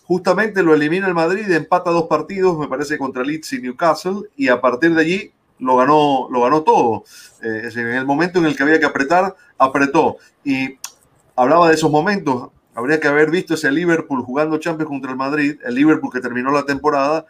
[0.07, 4.47] justamente lo elimina el Madrid, empata dos partidos, me parece, contra Leeds y Newcastle, y
[4.47, 7.03] a partir de allí lo ganó, lo ganó todo.
[7.41, 10.17] Eh, en el momento en el que había que apretar, apretó.
[10.43, 10.77] Y
[11.35, 12.49] hablaba de esos momentos.
[12.75, 16.51] Habría que haber visto ese Liverpool jugando Champions contra el Madrid, el Liverpool que terminó
[16.51, 17.25] la temporada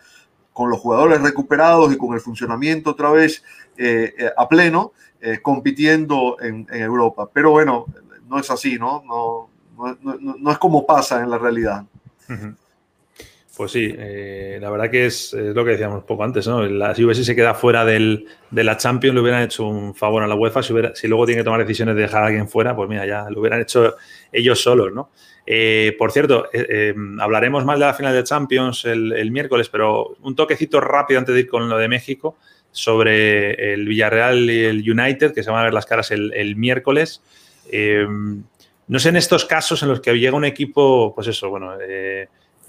[0.52, 3.44] con los jugadores recuperados y con el funcionamiento otra vez
[3.78, 4.92] eh, eh, a pleno,
[5.42, 7.30] compitiendo en, Europa.
[7.34, 7.86] Pero bueno,
[8.28, 8.78] no es así.
[8.78, 9.50] No, no,
[10.38, 11.86] no es como pasa en la realidad.
[13.58, 16.64] Pues sí, eh, la verdad que es, lo que decíamos poco antes, ¿no?
[16.68, 20.28] La, si se queda fuera del, de la Champions, le hubieran hecho un favor a
[20.28, 20.62] la UEFA.
[20.62, 23.28] Si, si, luego tiene que tomar decisiones de dejar a alguien fuera, pues mira, ya
[23.32, 23.96] lo hubieran hecho
[24.32, 25.10] ellos solos, ¿no?
[25.48, 30.36] Eh, por cierto, eh, hablaremos más de la final de Champions el, miércoles, pero un
[30.36, 32.38] toquecito rápido antes de ir con lo de México
[32.72, 37.24] sobre el Villarreal y el United, que se van a ver las caras el, miércoles.
[37.72, 41.74] no sé en estos casos en los que llega un equipo, pues eso, bueno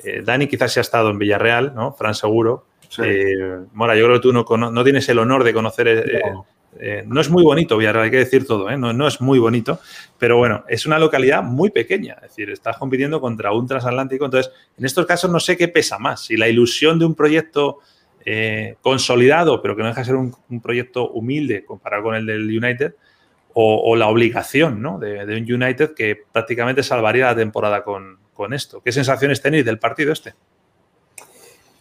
[0.03, 1.92] eh, Dani quizás se ha estado en Villarreal, ¿no?
[1.92, 2.66] Fran seguro.
[3.03, 5.88] Eh, Mora, yo creo que tú no, tienes el honor de conocer.
[6.80, 7.20] Eh, no.
[7.20, 9.80] es muy bonito Villarreal, hay que decir todo, no, no, es muy bonito,
[10.18, 14.53] pero bueno, es una localidad muy pequeña, es decir, estás compitiendo contra un transatlántico, entonces
[14.76, 17.78] en estos casos no sé qué pesa más, si la ilusión de un proyecto
[18.82, 22.94] consolidado, pero que no deja de ser un, proyecto humilde comparado con el del United,
[23.55, 24.99] o, la obligación ¿no?
[25.01, 28.80] de, de, un United que prácticamente salvaría la temporada con, con esto.
[28.80, 30.32] ¿Qué sensaciones tenéis del partido este?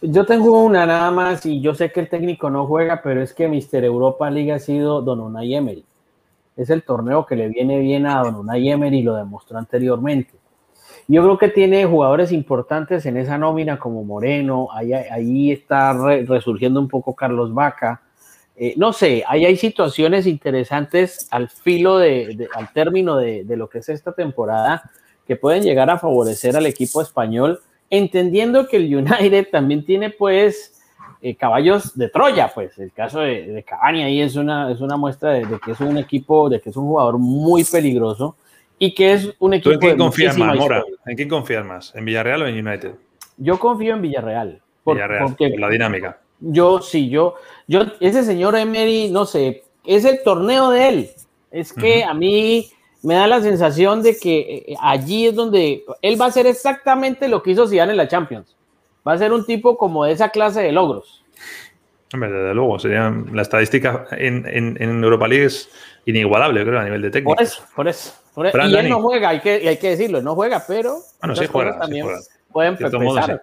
[0.02, 3.32] Yo tengo una nada más y yo sé que el técnico no juega, pero es
[3.32, 5.84] que Mister Europa League ha sido Don Unai Emery.
[6.56, 10.32] Es el torneo que le viene bien a Don Unai Emery lo demostró anteriormente.
[11.06, 15.92] Yo creo que tiene jugadores importantes en esa nómina como Moreno, ahí, está
[16.26, 18.02] resurgiendo un poco Carlos Vaca.
[18.56, 23.78] Eh, no sé, ahí hay situaciones interesantes al filo de, al término de, lo que
[23.78, 24.82] es esta temporada
[25.28, 27.60] que pueden llegar a favorecer al equipo español,
[27.90, 30.82] entendiendo que el United también tiene pues
[31.20, 34.96] eh, caballos de Troya, pues el caso de, de, Cavani ahí es una, es una
[34.96, 38.36] muestra de, que es un equipo, de que es un jugador muy peligroso
[38.78, 39.72] y que es un equipo...
[39.74, 40.82] en quién confías más, Mora?
[41.04, 41.94] ¿En quién confías más?
[41.94, 42.92] ¿En Villarreal o en United?
[43.36, 44.62] Yo confío en Villarreal.
[44.86, 46.18] Villarreal, por la dinámica.
[46.40, 47.34] Yo sí, yo,
[47.66, 51.10] yo, ese señor Emery, no sé, es el torneo de él.
[51.50, 52.70] Es que a mí
[53.02, 57.28] me da la sensación de que eh, allí es donde él va a hacer exactamente
[57.28, 58.56] lo que hizo Zidane en la Champions.
[59.06, 61.24] Va a ser un tipo como de esa clase de logros.
[62.12, 65.70] Hombre, desde luego, sería, la estadística en, Europa League es
[66.06, 67.34] inigualable, creo, a nivel de técnico.
[67.34, 68.12] Por eso, por eso.
[68.66, 71.78] y él no juega, hay que, hay que decirlo, no juega, pero bueno, sí juega,
[71.78, 72.06] también
[72.50, 73.42] pueden empezar.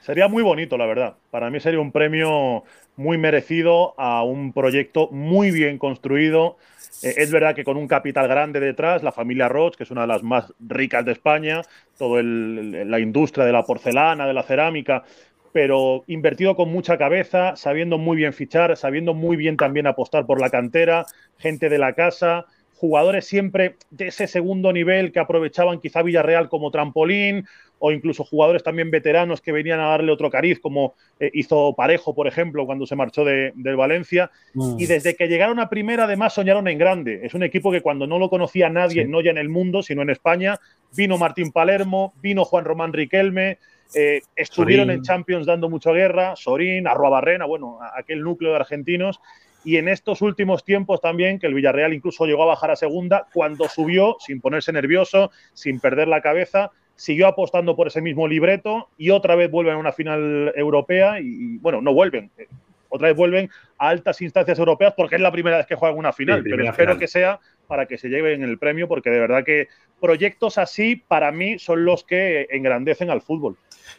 [0.00, 1.16] Sería muy bonito, la verdad.
[1.30, 2.62] Para mí sería un premio
[2.96, 6.58] muy merecido a un proyecto muy bien construido,
[7.02, 10.02] eh, es verdad que con un capital grande detrás, la familia Roche, que es una
[10.02, 11.62] de las más ricas de España,
[11.98, 15.04] toda la industria de la porcelana, de la cerámica,
[15.52, 20.40] pero invertido con mucha cabeza, sabiendo muy bien fichar, sabiendo muy bien también apostar por
[20.40, 21.06] la cantera,
[21.38, 26.70] gente de la casa, jugadores siempre de ese segundo nivel que aprovechaban quizá Villarreal como
[26.70, 27.46] trampolín
[27.78, 32.14] o incluso jugadores también veteranos que venían a darle otro cariz, como eh, hizo Parejo,
[32.14, 34.30] por ejemplo, cuando se marchó de, del Valencia.
[34.54, 34.76] Mm.
[34.78, 37.20] Y desde que llegaron a primera, además, soñaron en grande.
[37.22, 40.02] Es un equipo que cuando no lo conocía nadie, no ya en el mundo, sino
[40.02, 40.58] en España,
[40.96, 43.58] vino Martín Palermo, vino Juan Román Riquelme,
[43.94, 49.20] eh, estuvieron en Champions dando mucha guerra, Sorín, Arruabarrena, bueno, aquel núcleo de argentinos
[49.66, 53.26] y en estos últimos tiempos también, que el Villarreal incluso llegó a bajar a segunda,
[53.34, 58.88] cuando subió, sin ponerse nervioso, sin perder la cabeza, siguió apostando por ese mismo libreto
[58.96, 62.48] y otra vez vuelven a una final europea y, bueno, no vuelven, eh,
[62.88, 66.12] otra vez vuelven a altas instancias europeas porque es la primera vez que juegan una
[66.12, 69.68] final, pero espero que sea para que se lleven el premio porque de verdad que
[70.00, 73.56] proyectos así para mí son los que engrandecen al fútbol.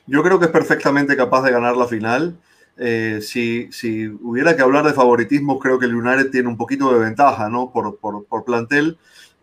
[0.07, 2.37] Yo creo que es perfectamente capaz de ganar la final
[2.79, 6.93] eh, si, si, hubiera que hablar de favoritismo, creo que el United tiene un poquito
[6.93, 7.71] de ventaja, ¿no?
[7.71, 8.97] Por, por, por plantel,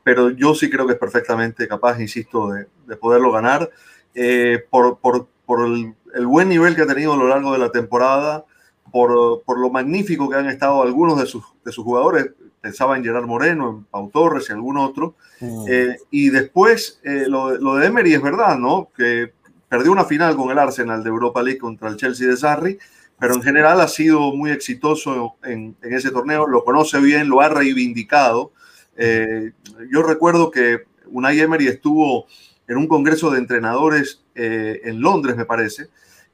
[0.05, 3.71] pero yo sí creo que es perfectamente capaz, insisto, de, de poderlo ganar.
[4.15, 7.59] Eh, por, por, por el, el, buen nivel que ha tenido a lo largo de
[7.59, 8.45] la temporada,
[8.93, 12.31] por, por lo magnífico que han estado algunos de sus, de sus jugadores,
[12.61, 15.17] pensaba en Gerard Moreno, en Pau Torres y algún otro.
[15.41, 15.65] Mm.
[15.69, 18.91] Eh, y después, eh, lo, lo, de Emery es verdad, ¿no?
[18.97, 19.33] Que
[19.69, 22.79] perdió una final con el Arsenal de Europa League contra el Chelsea de Sarri,
[23.19, 27.41] pero en general ha sido muy exitoso en, en ese torneo, lo conoce bien, lo
[27.41, 28.53] ha reivindicado.
[28.97, 29.53] Eh,
[29.91, 32.27] yo recuerdo que Unai Emery estuvo
[32.67, 35.89] en un congreso de entrenadores eh, en Londres, me parece,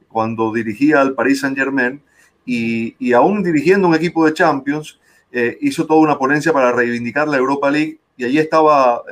[0.09, 2.03] cuando dirigía al Paris Saint Germain,
[2.45, 4.99] y, y aún dirigiendo un equipo de Champions,
[5.33, 9.03] eh, hizo toda una ponencia para reivindicar la Europa League y allí estaba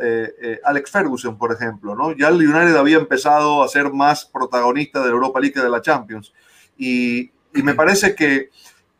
[0.65, 2.15] Alex Ferguson, por ejemplo, ¿no?
[2.15, 5.71] Ya el United había empezado a ser más protagonista de la Europa League que de
[5.71, 6.35] la Champions.
[6.77, 8.51] Y, y me parece que,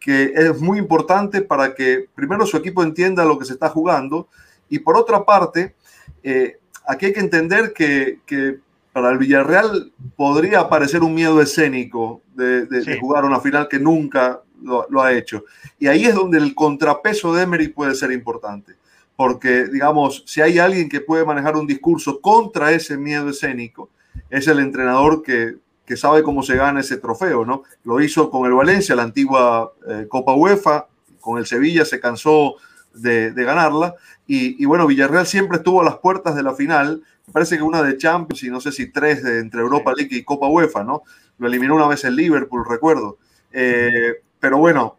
[0.09, 4.27] que, es muy importante para que primero su equipo entienda lo que se está jugando
[4.71, 5.75] y por otra parte,
[6.23, 6.57] eh,
[6.87, 8.57] aquí hay que entender que, que,
[8.91, 12.91] para el Villarreal podría aparecer un miedo escénico de, de, sí.
[12.93, 15.45] de jugar una final que nunca lo, lo, ha hecho.
[15.79, 18.77] Y ahí es donde el contrapeso de Emery puede ser importante.
[19.15, 23.91] Porque, digamos, si hay alguien que puede manejar un discurso contra ese miedo escénico,
[24.31, 25.57] es el entrenador que,
[25.89, 27.63] que sabe cómo se gana ese trofeo, ¿no?
[27.83, 30.87] Lo hizo con el Valencia, la antigua eh, Copa UEFA,
[31.19, 32.57] con el Sevilla se cansó
[32.93, 33.95] de, ganarla.
[34.27, 37.03] Y, bueno, Villarreal siempre estuvo a las puertas de la final.
[37.27, 40.15] Me parece que una de Champions y no sé si tres de, entre Europa League
[40.15, 41.05] y Copa UEFA, ¿no?
[41.39, 43.17] Lo eliminó una vez el Liverpool, recuerdo.
[43.51, 44.99] Eh, pero bueno,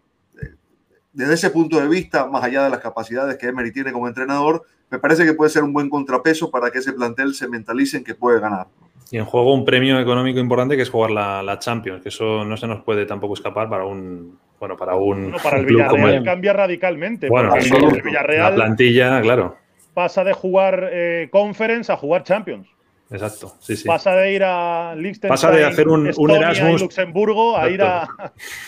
[1.13, 4.65] desde ese punto de vista, más allá de las capacidades que Emery tiene como entrenador,
[4.89, 8.03] me parece que puede ser un buen contrapeso para que ese plantel se mentalice en
[8.03, 8.65] que puede ganar.
[9.11, 12.45] Y en juego un premio económico importante que es jugar la, la Champions, que eso
[12.45, 16.13] no se nos puede tampoco escapar para un bueno para un bueno, para el Villarreal
[16.15, 16.23] el...
[16.23, 17.27] cambia radicalmente.
[17.27, 19.57] Bueno, el, el Villarreal la plantilla, claro.
[19.93, 22.67] Pasa de jugar eh, Conference a jugar Champions.
[23.11, 23.87] Exacto, sí, sí.
[23.87, 26.81] Pasa de ir a Liechtenstein, Pasa de hacer un, Estonia un Erasmus.
[26.81, 28.07] Luxemburgo a ir a,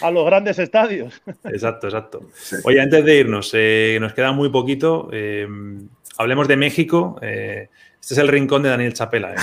[0.01, 1.21] a, los grandes estadios.
[1.43, 2.21] Exacto, exacto.
[2.63, 5.09] Oye, antes de irnos, eh, nos queda muy poquito.
[5.11, 5.47] Eh,
[6.17, 7.19] hablemos de México.
[7.21, 7.69] Eh,
[8.01, 9.35] este es el rincón de Daniel Chapela,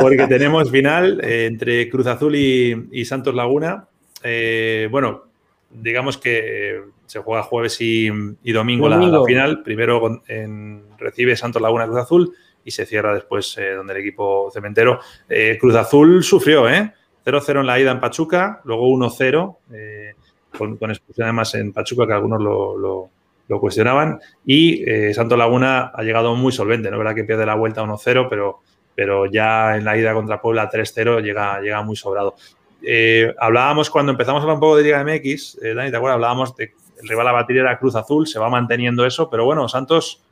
[0.00, 3.86] porque tenemos final eh, entre Cruz Azul y, y Santos Laguna.
[4.22, 5.24] Eh, bueno,
[5.70, 8.08] digamos que se juega jueves y,
[8.42, 8.88] y domingo.
[8.88, 9.62] La, la, final.
[9.62, 12.34] Primero en, recibe Santos Laguna Cruz Azul
[12.64, 15.00] y se cierra después eh, donde el equipo cementero.
[15.28, 16.92] Eh, Cruz Azul sufrió, ¿eh?
[17.24, 20.12] 0-0 en la ida en Pachuca, luego 1-0, eh,
[20.56, 23.10] con, con, expulsión además en Pachuca, que algunos lo, lo,
[23.48, 24.20] lo cuestionaban.
[24.44, 26.98] Y eh, Santo Laguna ha llegado muy solvente, ¿no?
[26.98, 28.60] verdad que pierde la vuelta 1-0, pero,
[28.94, 32.34] pero ya en la ida contra Puebla 3-0 llega, llega muy sobrado.
[32.82, 36.16] Eh, hablábamos cuando empezamos a hablar un poco de Liga MX, Dani, ¿te acuerdas?
[36.16, 36.72] Hablábamos de
[37.04, 40.22] el rival a batir Cruz Azul, se va manteniendo eso, pero bueno, Santos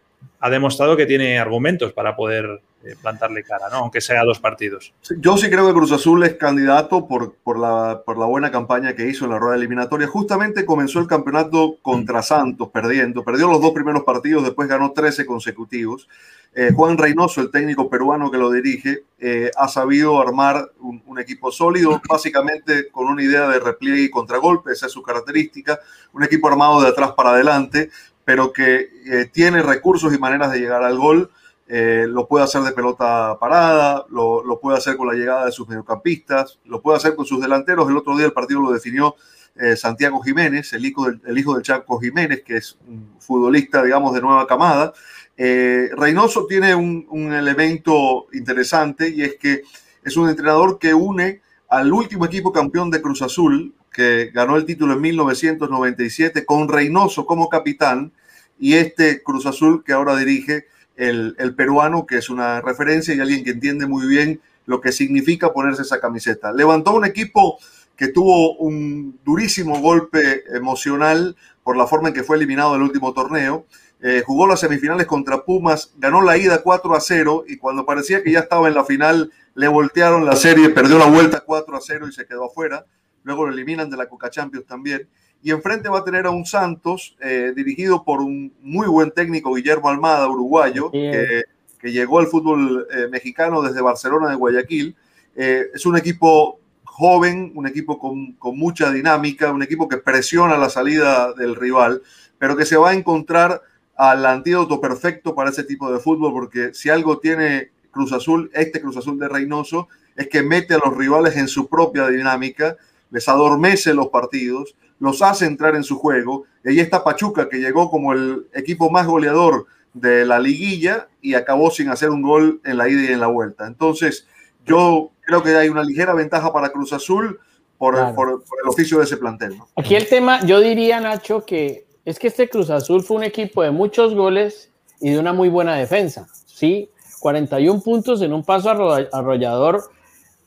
[0.40, 2.60] ha demostrado que tiene argumentos para poder eh,
[3.00, 3.76] plantarle cara, ¿no?
[3.78, 4.92] aunque sea dos partidos.
[5.18, 8.94] Yo sí creo que Cruz Azul es candidato por, por, la, por la buena campaña
[8.94, 10.06] que hizo en la rueda eliminatoria.
[10.06, 13.24] Justamente comenzó el campeonato contra Santos, perdiendo.
[13.24, 16.08] Perdió los dos primeros partidos, después ganó 13 consecutivos.
[16.54, 21.50] Eh, Juan Reynoso, el técnico peruano que lo dirige, eh, ha sabido armar un, equipo
[21.50, 25.78] sólido, básicamente con una idea de repliegue y contragolpe, esa es su característica,
[26.12, 27.90] un equipo armado de atrás para adelante,
[28.24, 31.30] pero que eh, tiene recursos y maneras de llegar al gol.
[31.74, 35.52] Eh, lo puede hacer de pelota parada, lo, lo, puede hacer con la llegada de
[35.52, 37.88] sus mediocampistas, lo puede hacer con sus delanteros.
[37.88, 39.16] El otro día el partido lo definió
[39.56, 43.82] eh, Santiago Jiménez, el hijo, del, el hijo del Chaco Jiménez, que es un futbolista,
[43.82, 44.92] digamos, de nueva camada.
[45.34, 49.62] Eh, Reynoso tiene un, un, elemento interesante y es que
[50.04, 54.66] es un entrenador que une al último equipo campeón de Cruz Azul, que ganó el
[54.66, 58.12] título en 1997 con Reynoso como capitán
[58.58, 60.66] y este Cruz Azul que ahora dirige
[60.96, 65.52] el, peruano, que es una referencia y alguien que entiende muy bien lo que significa
[65.52, 66.52] ponerse esa camiseta.
[66.52, 67.58] Levantó un equipo
[67.96, 73.12] que tuvo un durísimo golpe emocional por la forma en que fue eliminado del último
[73.12, 73.66] torneo.
[74.00, 78.22] Eh, jugó las semifinales contra Pumas, ganó la ida 4 a 0 y cuando parecía
[78.22, 81.80] que ya estaba en la final, le voltearon la serie, perdió la vuelta 4 a
[81.80, 82.84] 0 y se quedó afuera
[83.24, 85.08] luego lo eliminan de la Coca Champions también.
[85.42, 89.54] Y enfrente va a tener a un Santos eh, dirigido por un muy buen técnico,
[89.54, 91.42] Guillermo Almada, uruguayo, que,
[91.80, 94.94] que, llegó al fútbol eh, mexicano desde Barcelona de Guayaquil.
[95.34, 100.56] Eh, es un equipo joven, un equipo con, con, mucha dinámica, un equipo que presiona
[100.56, 102.02] la salida del rival,
[102.38, 103.62] pero que se va a encontrar
[103.96, 108.80] al antídoto perfecto para ese tipo de fútbol, porque si algo tiene Cruz Azul, este
[108.80, 112.76] Cruz Azul de Reynoso, es que mete a los rivales en su propia dinámica
[113.12, 116.44] les adormece los partidos, los hace entrar en su juego.
[116.64, 121.34] Y ahí está Pachuca, que llegó como el equipo más goleador de la liguilla y
[121.34, 123.66] acabó sin hacer un gol en la ida y en la vuelta.
[123.66, 124.28] Entonces,
[124.64, 127.40] yo creo que hay una ligera ventaja para Cruz Azul
[127.78, 129.58] por, el oficio de ese plantel.
[129.74, 133.64] Aquí el tema, yo diría, Nacho, que es que este Cruz Azul fue un equipo
[133.64, 136.28] de muchos goles y de una muy buena defensa.
[136.46, 139.82] Sí, 41 puntos en un paso arrollador.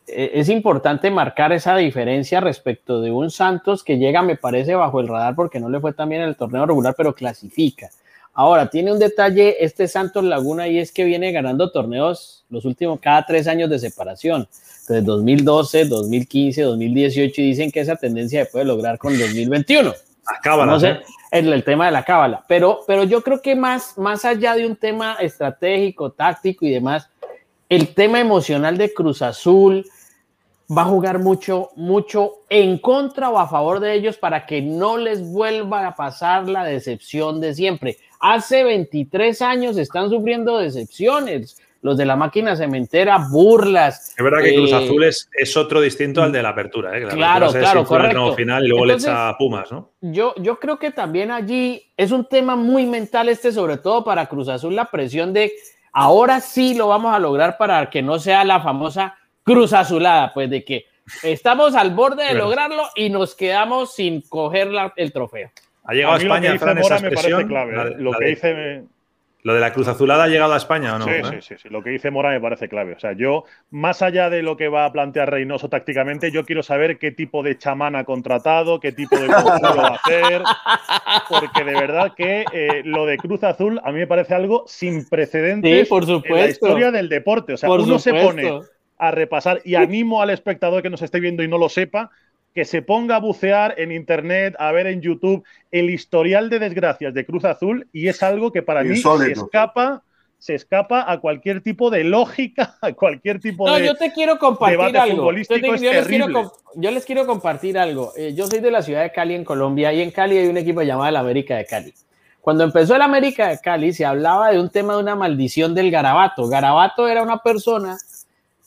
[0.07, 4.99] Eh, es importante marcar esa diferencia respecto de un Santos que llega, me parece, bajo
[4.99, 7.89] el radar porque no le fue tan bien en el torneo regular, pero clasifica.
[8.33, 12.99] Ahora, tiene un detalle este Santos Laguna y es que viene ganando torneos los últimos,
[12.99, 14.47] cada tres años de separación.
[14.81, 19.93] Entonces, 2012, 2015, 2018 y dicen que esa tendencia se puede lograr con 2021.
[20.43, 20.99] Cábala, no sé,
[21.31, 22.43] el, el, tema de la cábala.
[22.47, 27.09] Pero, pero yo creo que más, más allá de un tema estratégico, táctico y demás,
[27.69, 29.85] el tema emocional de Cruz Azul
[30.69, 34.97] va a jugar mucho, mucho en contra o a favor de ellos para que no
[34.97, 37.97] les vuelva a pasar la decepción de siempre.
[38.19, 41.61] Hace 23 años están sufriendo decepciones.
[41.81, 44.15] Los de la máquina cementera, burlas.
[44.17, 46.97] Es verdad que Cruz eh, Azul es, otro distinto al de la apertura.
[46.97, 47.05] ¿eh?
[47.07, 48.33] claro, claro, correcto.
[48.33, 49.91] final y luego le echa Pumas, ¿no?
[50.01, 54.25] Yo, yo creo que también allí es un tema muy mental este, sobre todo para
[54.25, 55.53] Cruz Azul, la presión de
[55.93, 60.49] ahora sí lo vamos a lograr para que no sea la famosa Cruz Azulada, pues
[60.49, 60.87] de que
[61.21, 65.51] estamos al borde de lograrlo y nos quedamos sin coger el trofeo.
[65.83, 67.47] Ha llegado a, España, Fran, esa expresión.
[67.47, 68.83] Clave, lo que dice.
[69.43, 71.05] ¿Lo de la Cruz Azulada ha llegado a España o no?
[71.05, 72.93] Sí, sí, sí, sí, Lo que dice Mora me parece clave.
[72.93, 76.63] O sea, yo, más allá de lo que va a plantear Reynoso tácticamente, yo quiero
[76.63, 80.41] saber qué tipo de chamán ha contratado, qué tipo de conjuro va a hacer.
[81.29, 85.07] Porque de verdad que eh, lo de Cruz Azul a mí me parece algo sin
[85.07, 86.35] precedentes por supuesto.
[86.35, 87.53] en la historia del deporte.
[87.53, 88.61] O sea, uno se pone
[88.97, 92.11] a repasar y animo al espectador que nos esté viendo y no lo sepa
[92.53, 97.13] que se ponga a bucear en internet, a ver en YouTube el historial de desgracias
[97.13, 100.03] de Cruz Azul y es algo que para mí se escapa
[100.37, 103.79] se escapa a cualquier tipo de lógica, a cualquier tipo de.
[103.79, 105.31] No, yo te quiero compartir algo.
[105.31, 108.13] Yo, les quiero, compartir algo.
[108.15, 110.57] Eh, yo soy de la ciudad de Cali, en Colombia, y en Cali hay un
[110.57, 111.93] equipo llamado el América de Cali.
[112.41, 115.89] Cuando empezó el América de Cali, se hablaba de un tema de una maldición del
[115.89, 116.47] garabato.
[116.47, 117.97] Garabato era una persona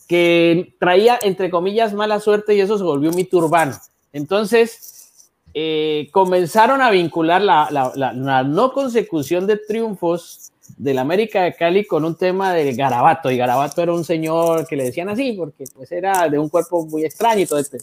[0.09, 3.77] que traía, entre comillas, mala suerte y eso se volvió mito urbano.
[4.11, 12.05] Entonces, eh, comenzaron a vincular la, no consecución de triunfos del América de Cali con
[12.05, 15.91] un tema de Garabato, y Garabato era un señor que le decían así, porque pues
[15.91, 17.77] era de un cuerpo muy extraño y todo este.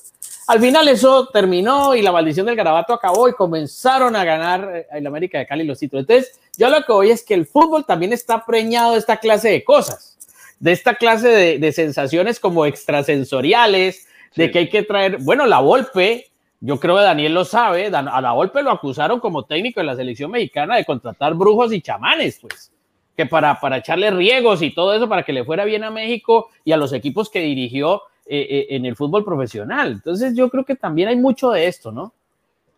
[0.49, 4.87] Al final eso terminó y la maldición del Garabato acabó y comenzaron a ganar eh,
[4.91, 6.07] el América de Cali los títulos.
[6.09, 9.49] Entonces, yo lo que voy es que el fútbol también está preñado de esta clase
[9.49, 10.16] de cosas
[10.59, 16.27] de esta clase de, sensaciones como extrasensoriales, de que hay que traer, bueno, la Volpe,
[16.61, 19.97] yo creo que Daniel lo sabe, a la Volpe lo acusaron como técnico de la
[19.97, 22.73] selección mexicana de contratar brujos y chamanes, pues,
[23.17, 26.51] que para, para echarle riegos y todo eso para que le fuera bien a México
[26.65, 29.93] y a los equipos que dirigió eh, eh, en el fútbol profesional.
[29.93, 32.13] Entonces yo creo que también hay mucho de esto, ¿no?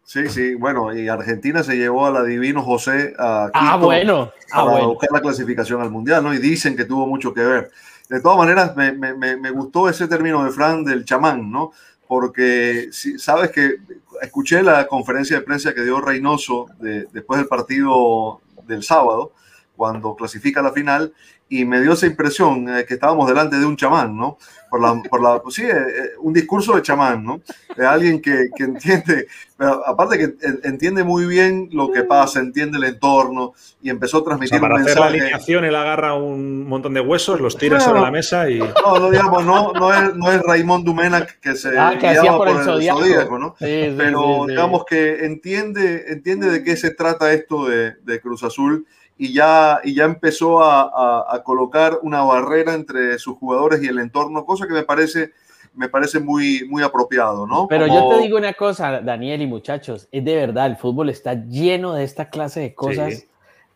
[0.09, 4.33] Sí, sí, bueno, y Argentina se llevó a la Divino José a ah, bueno.
[4.51, 6.33] Ah, para buscar la clasificación al Mundial, ¿no?
[6.33, 7.71] Y dicen que tuvo mucho que ver.
[8.09, 11.73] De todas maneras, me, me, me gustó ese término de Fran del chamán, ¿no?
[12.07, 13.81] Porque si, sabes que
[14.23, 19.33] escuché la conferencia de prensa que dio Reynoso después del partido del sábado,
[19.79, 21.15] cuando clasifica la final,
[21.49, 24.37] y me dio esa impresión eh, que estábamos delante de un chamán, ¿no?
[24.69, 27.41] por la, por la pues sí, eh, eh, un discurso de chamán, ¿no?
[27.77, 29.27] De alguien que, que, entiende,
[29.57, 34.25] pero aparte que entiende muy bien lo que pasa, entiende el entorno y empezó a
[34.25, 38.11] transmitir para hacer la alineación él agarra un montón de huesos, los tira sobre la
[38.11, 38.59] mesa y...
[38.59, 42.49] No, no, digamos, no, no es, no es Raymond Dumenac que se ah, que por,
[42.49, 43.55] el, zodíaco, ¿no?
[43.59, 48.87] pero digamos que entiende, entiende de qué se trata esto de, de Cruz Azul
[49.19, 54.45] y ya, y ya empezó a, colocar una barrera entre sus jugadores y el entorno,
[54.45, 55.33] cosa que me parece,
[55.75, 57.67] me parece muy, muy apropiado, ¿no?
[57.69, 61.35] Pero yo te digo una cosa, Daniel y muchachos, es de verdad, el fútbol está
[61.35, 63.25] lleno de esta clase de cosas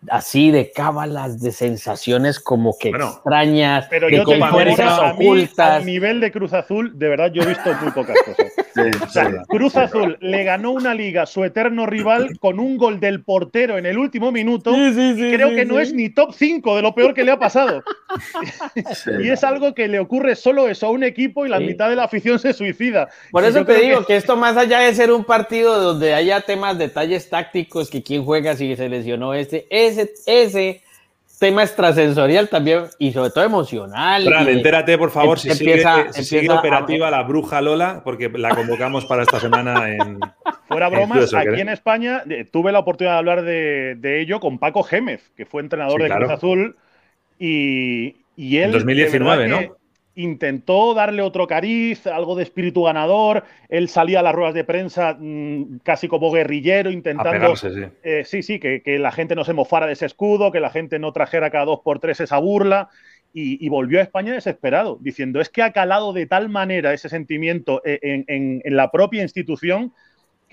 [0.09, 5.83] así de cábalas, de sensaciones como que extrañas, pero de yo fuerzas ocultas.
[5.83, 8.53] A nivel de Cruz Azul, de verdad, yo he visto muy pocas cosas.
[9.49, 13.87] Cruz Azul le ganó una liga su eterno rival con un gol del portero en
[13.87, 14.73] el último minuto.
[14.73, 17.83] creo que no es ni top 5 de lo peor que le ha pasado.
[19.21, 21.97] y es algo que le ocurre solo eso a un equipo y la mitad de
[21.97, 23.09] la afición se suicida.
[23.31, 24.17] Por eso te digo que...
[24.17, 28.57] esto más allá de ser un partido donde haya temas, detalles tácticos, que quién juega,
[28.57, 30.83] si se lesionó este, es ese,
[31.43, 34.25] tema extrasensorial también y sobre todo emocional.
[34.25, 38.01] Fran, entérate, por favor, si, empieza- sigue, si sigue empieza a- operativa la bruja Lola,
[38.05, 40.21] porque la convocamos para esta semana en.
[40.69, 41.61] Fuera bromas, aquí ¿eh?
[41.61, 45.45] en España eh, tuve la oportunidad de hablar de, de ello con Paco Gémez, que
[45.45, 46.27] fue entrenador Sí, de claro.
[46.27, 46.77] Cruz Azul.
[47.39, 48.65] Y, y él.
[48.67, 49.77] En de 2019, verdad que ¿no?
[50.15, 53.45] Intentó darle otro cariz, algo de espíritu ganador.
[53.71, 57.93] Él salía a las ruedas de prensa mm, casi como guerrillero, intentando pegarse, sí.
[58.03, 60.69] eh, sí, sí, que, que la gente no se mofara de ese escudo, que la
[60.69, 62.91] gente no trajera cada dos por tres esa burla.
[63.35, 67.09] Y, y volvió a España desesperado, diciendo es que ha calado de tal manera ese
[67.09, 69.95] sentimiento eh, en, en- en la propia institución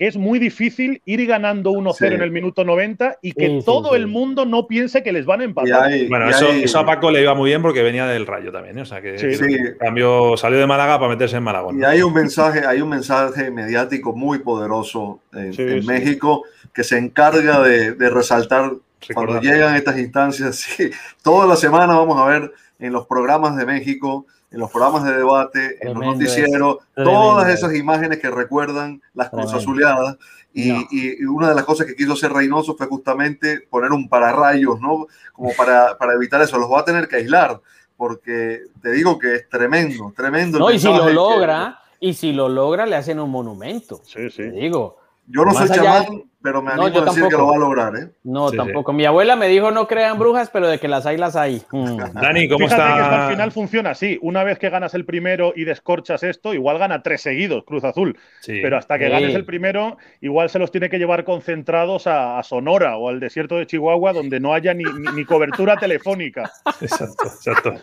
[0.00, 2.14] que es muy difícil ir ganando 1-0 Sí.
[2.14, 3.96] en el minuto 90 y que Sí, sí, todo sí.
[3.96, 5.90] el mundo no piense que les van a empatar.
[6.08, 8.80] Bueno, eso, a Paco le iba muy bien porque venía del Rayo también, ¿eh?
[8.80, 9.34] O sea que Sí.
[9.34, 9.58] Sí.
[9.78, 11.78] cambio, salió de Málaga para meterse en Malagón.
[11.78, 15.86] Y hay un mensaje, hay un mensaje mediático muy poderoso en, Sí, en sí.
[15.86, 18.72] México que se encarga de, de resaltar
[19.12, 20.56] cuando llegan estas instancias.
[20.76, 20.90] Sí,
[21.22, 25.12] toda la semana vamos a ver en los programas de México, en los programas de
[25.16, 29.52] debate, en los noticieros, todas esas imágenes que recuerdan las Tremendo.
[29.52, 30.16] cruzazuleadas.
[30.52, 30.84] Y, No.
[30.90, 35.06] y- una de las cosas que quiso hacer Reynoso fue justamente poner un pararrayos, ¿no?
[35.32, 36.58] Como para, para evitar eso.
[36.58, 37.60] Los va a tener que aislar,
[37.96, 40.58] porque te digo que es tremendo, tremendo.
[40.58, 44.00] No, y si lo que- logra, y si lo logra, le hacen un monumento.
[44.04, 44.38] Sí, sí.
[44.38, 44.96] Te digo.
[45.32, 47.42] Yo no Más soy allá- chamán, pero me No, animo yo a decir que tampoco.
[47.42, 48.10] lo va a lograr, ¿eh?
[48.24, 48.92] No, Sí, tampoco.
[48.92, 51.62] Mi abuela me dijo no crean brujas, pero de que las hay, las hay.
[51.70, 51.96] Mm.
[52.14, 53.26] Dani, ¿cómo Fíjate que esto está?
[53.26, 54.18] al final funciona así.
[54.22, 58.18] Una vez que ganas el primero y descorchas esto, igual gana tres seguidos Cruz Azul.
[58.40, 58.58] Sí.
[58.62, 59.10] Pero hasta que Sí.
[59.12, 63.20] ganes el primero, igual se los tiene que llevar concentrados a, a Sonora o al
[63.20, 66.50] desierto de Chihuahua, donde no haya ni, ni- ni cobertura telefónica.
[66.80, 67.74] Exacto, exacto.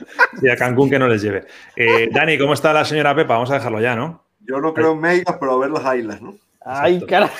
[0.41, 1.45] Y a Cancún que no les lleve.
[1.75, 3.35] Eh, Dani, ¿cómo está la señora Pepa?
[3.35, 4.23] Vamos a dejarlo ya, ¿no?
[4.41, 6.33] Yo no creo en megas, pero a ver las ailas, ¿no?
[6.67, 7.07] Ay, Exacto.
[7.07, 7.31] cara.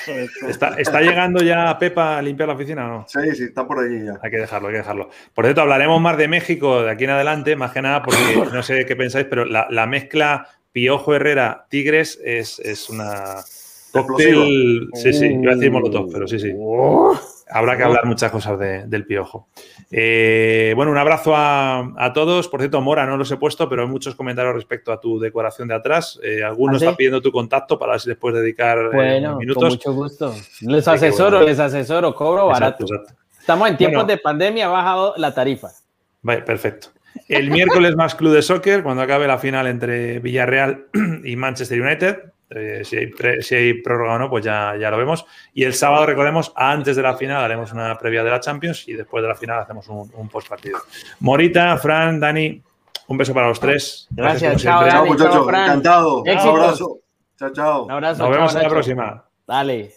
[0.48, 3.04] ¿Está, está llegando ya Pepa a limpiar la oficina o no?
[3.08, 4.18] Sí, sí, está por allí ya.
[4.22, 5.10] Hay que dejarlo, hay que dejarlo.
[5.34, 8.18] Por cierto, hablaremos más de México de aquí en adelante, más que nada porque
[8.52, 13.36] no sé qué pensáis, pero la, la mezcla Piojo Herrera Tigres es, es una
[13.92, 14.88] cóctel.
[14.94, 16.52] Sí, sí, iba a decir Molotov, pero sí, sí.
[17.50, 19.48] Habrá que hablar muchas cosas de- del Piojo.
[19.90, 22.46] Eh, bueno, un abrazo a, a todos.
[22.48, 25.66] Por cierto, Mora, no los he puesto, pero hay muchos comentarios respecto a tu decoración
[25.68, 26.20] de atrás.
[26.22, 26.84] Eh, algunos ¿Ah, sí?
[26.84, 29.70] están pidiendo tu contacto para ver si les puedes dedicar eh, Bueno, unos con minutos.
[29.70, 30.34] mucho gusto.
[30.60, 31.46] Les asesoro, bueno.
[31.46, 32.84] les asesoro, cobro barato.
[32.84, 33.22] Exacto, exacto.
[33.40, 34.08] Estamos en tiempos Bueno.
[34.08, 35.68] de pandemia, ha bajado la tarifa.
[36.20, 36.88] Vale, perfecto.
[37.28, 40.84] El miércoles más Club de Soccer, cuando acabe la final entre Villarreal
[41.24, 42.18] y Manchester United.
[42.50, 45.26] Eh, si, hay pre- si hay prórroga o no, pues ya, ya lo vemos.
[45.52, 48.94] Y el sábado, recordemos, antes de la final haremos una previa de la Champions y
[48.94, 50.78] después de la final hacemos un, un post partido.
[51.20, 52.62] Morita, Fran, Dani,
[53.08, 54.08] un beso para los tres.
[54.10, 54.88] Gracias, como chao.
[54.88, 55.34] Chao, muchachos.
[55.34, 55.64] chao, Fran.
[55.64, 56.22] Encantado.
[56.22, 56.98] Un abrazo.
[57.38, 57.84] Chao, chao.
[57.84, 58.22] Un abrazo.
[58.22, 59.24] Nos vemos chao, en la próxima.
[59.46, 59.92] Dale.